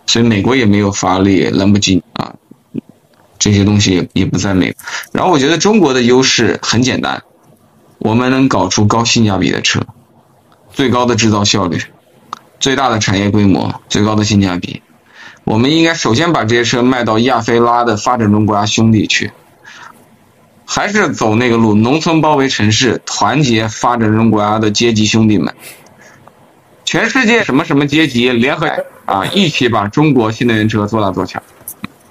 [0.07, 2.33] 所以美国也没有法拉利、兰博基尼啊，
[3.37, 4.73] 这些东西也也不在美。
[5.11, 7.25] 然后我觉得中国的优势很简单，
[7.99, 9.81] 我们能搞出高性价比的车，
[10.73, 11.81] 最高的制造效率。
[12.61, 14.83] 最大的产业规模，最高的性价比，
[15.45, 19.33] 我们应该首先把这些车卖到亚非拉的发展中国家兄弟去，
[20.67, 25.55] 还是走那个路，农村包围城市，团结发展中国家的阶级兄弟们，
[26.85, 28.69] 全世界什么什么阶级联合
[29.07, 31.43] 啊，一起把中国新能源车做大做强。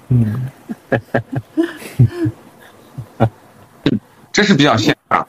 [0.08, 0.50] 嗯，
[4.32, 5.24] 这是比较现实。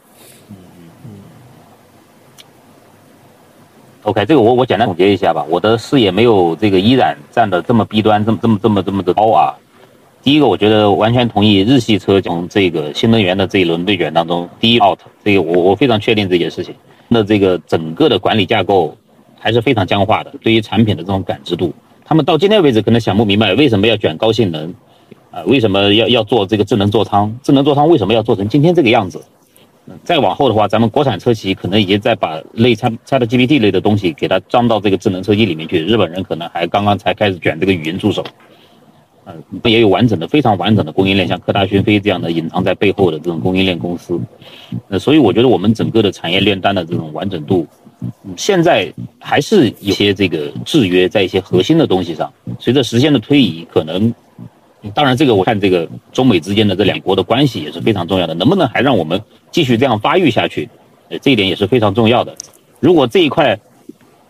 [4.12, 5.42] OK，这个我我简单总结一下吧。
[5.48, 9.56] 我的视野没有这个依然站的这么低端，这么这么这么这么的高啊。
[10.22, 16.76] 第一个，我觉得完全同意日系车从这个新能源的这一轮内卷当中第一 out，这个我我非常确定这件事情。
[17.08, 18.94] 那这个整个的管理架构
[19.40, 24.74] 还是非常僵化的，对于产品的这种感知度，他们到今天为止可能想不明白为什么要卷高性能，
[25.32, 27.34] 啊，为什么要要做这个智能座舱？
[27.42, 29.24] 智能座舱为什么要做成今天这个样子？
[30.04, 35.84] 再往后的话，咱们国产车企可能已经在把类 Chat GPT 类的东西给它装到这个智能车机里面去。
[35.84, 38.24] 日本人可能还刚刚才开始卷这个语音助手，
[39.26, 44.20] 嗯，也有完整的、非常完整的供应链，像科大讯飞这样的隐藏在背后的这种供应链公司。
[44.88, 47.68] 那所以我觉得我们整个的产业链单的这种完整度，
[48.38, 52.32] 现在还是一些这个制约在一些核心的东西上。
[52.60, 54.14] 随着时间的推移，可能。
[54.94, 59.22] 当然，这个我看这个中美之间的这两国的关系也是非常重要的，能不能还让我们
[59.52, 60.68] 继续这样发育下去？
[61.10, 62.36] 呃，这一点也是非常重要的。
[62.80, 63.60] 如果这一块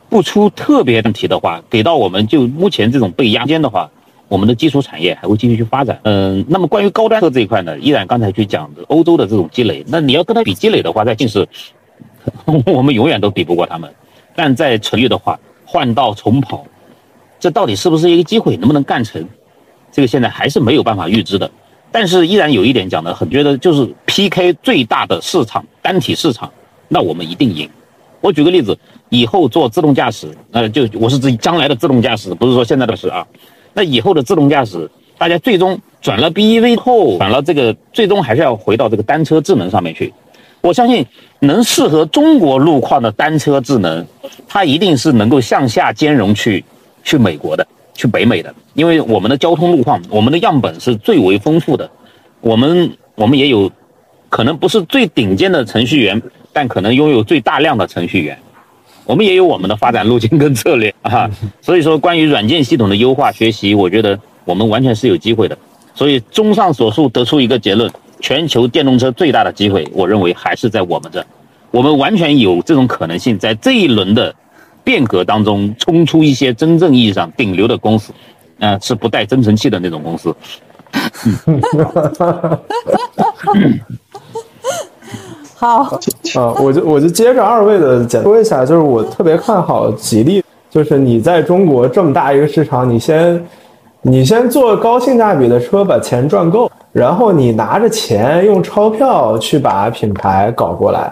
[0.10, 3.90] 不出特别问题的话，给到我们就目前这种被压肩的话，
[4.28, 6.00] 我们的基础产业还会继续去发展。
[6.04, 11.48] 嗯，那么关于高端车这一块呢，依然刚才去讲的欧洲的这种积累，那你要跟它比积累的话，在近视，
[12.66, 13.90] 我们永远都比不过他们。
[14.36, 16.66] 但在成立的话，换道重跑，
[17.40, 19.26] 这到底是不是一个机会，能不能干成，
[19.92, 21.50] 这个现在还是没有办法预知的。
[21.92, 26.50] 但是依然有一点讲的很觉得，就是 PK 最大的市场单体市场，
[26.88, 27.70] 那我们一定赢。
[28.22, 28.78] 我举个例子，
[29.10, 33.28] 以后做自动驾驶，那就我是指将来的自动驾驶，不是说现在的事啊。
[33.74, 40.14] 那以后的自动驾驶，大家最终转了 BEV 后，转了这个，最终还是要回到这个单车智能上面去。
[40.62, 41.06] 我相信
[41.40, 44.06] 能适合中国路况的单车智能，
[44.48, 46.64] 它一定是能够向下兼容去
[47.04, 48.54] 去美国的，去北美的。
[48.74, 51.90] 因为我们的交通路况，我们的样本是最为丰富的，
[52.40, 53.72] 我们我们也有
[54.30, 56.22] 可能不是最顶尖的程序员，
[56.54, 58.38] 但可能拥有最大量的程序员。
[59.06, 61.30] 我们也有我们的发展路径跟策略 啊。
[61.62, 65.58] 所以说，关于软件系统的优化学习，我觉得我们完全是有机会的。
[65.94, 67.92] 所以，综上所述，得出一个结论。
[68.22, 71.26] 全球电动车最大的机会，我认为还是在我们这，
[71.72, 74.34] 我们完全有这种可能性，在这一轮的
[74.84, 78.14] 变革当中冲出一些真正意义上顶流的公司，
[78.62, 80.34] 呃，是不带增程器的那种公司。
[85.56, 86.00] 好，
[86.36, 93.44] 啊，我就我就接着二位的简说一下，就是我特别看好吉利，就是你在中国这么大一个市场，你先
[94.04, 96.72] 你先做高性价比的车，把钱赚够。
[96.92, 101.12] 然后你拿着钱用钞票去把品牌搞过来，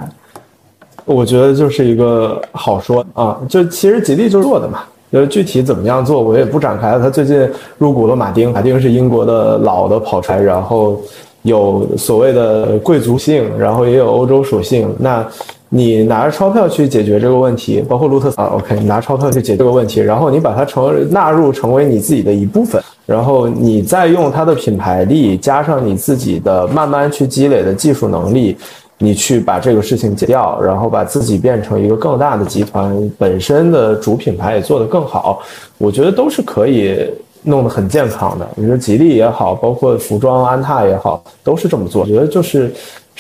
[1.05, 3.39] 我觉得就是一个好说啊。
[3.47, 6.99] 就其实吉利就做的嘛，就是具体怎么样做我也不展开了。
[6.99, 11.01] 他最近入股了马丁，马丁是英国的老的跑车，然后
[11.43, 14.87] 有所谓的贵族性，然后也有欧洲属性。
[14.99, 15.25] 那
[15.71, 22.81] 你拿着钞票去解决这个问题，包括路特斯，OK，你拿钞票去解决这个问题，然后你把它成纳入成为你自己的一部分。
[23.05, 28.55] 然后你再用它的品牌力，加上你自己的慢慢去积累的技术能力，
[28.99, 35.41] 你去把这个事情解掉，然后把自己变成一个更大的集团，本身的主品牌也做得更好，
[35.79, 37.09] 我觉得都是可以
[37.41, 38.47] 弄得很健康的。
[38.55, 42.71] 你说吉利也好，包括服装安踏也好，都是这么做，我觉得就是。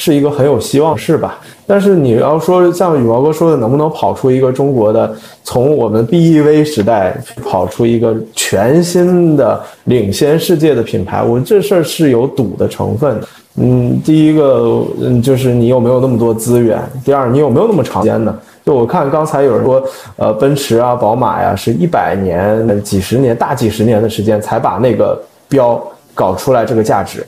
[0.01, 1.37] 是一个很有希望是吧？
[1.67, 5.13] 但是你要说像羽毛哥说的，能不能跑出一个中国的，
[5.43, 11.21] 从我们 BEV 时代跑出一个全新的领先世界的品牌？
[11.21, 13.27] 我这事儿是有赌的成分的。
[13.59, 16.81] 嗯，第一个，嗯，就是你有没有那么多资源？
[17.03, 18.33] 第二，你有没有那么长时间呢？
[18.65, 19.83] 就我看刚才有人说，
[20.15, 25.81] 呃，奔驰啊、宝马呀，是一百年、几十年、大几十年的时间才把那个标
[26.13, 27.25] 搞出来这个价值，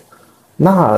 [0.55, 0.97] 那。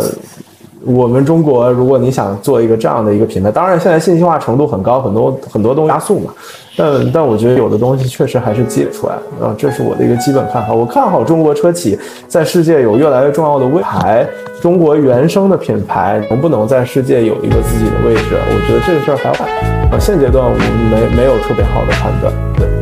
[0.86, 6.34] 我们中国，如果你想做一个这样的一个品牌，当然现在信息化程度很高，很多很多东西加速嘛。
[6.76, 10.74] 但但我觉得有的东西确实还是积累出来啊，这是我的一个基本看法。
[10.74, 14.28] 我看好中国车企在世界有越来越重要的位牌，
[14.62, 18.36] 中国原生的品牌能不能在世界有一个自己的位置？
[18.36, 19.48] 我觉得这个事儿还要看
[19.92, 20.00] 啊。
[20.00, 20.60] 现阶段我们
[20.90, 22.34] 没没有特别好的判断。
[22.58, 22.73] 对。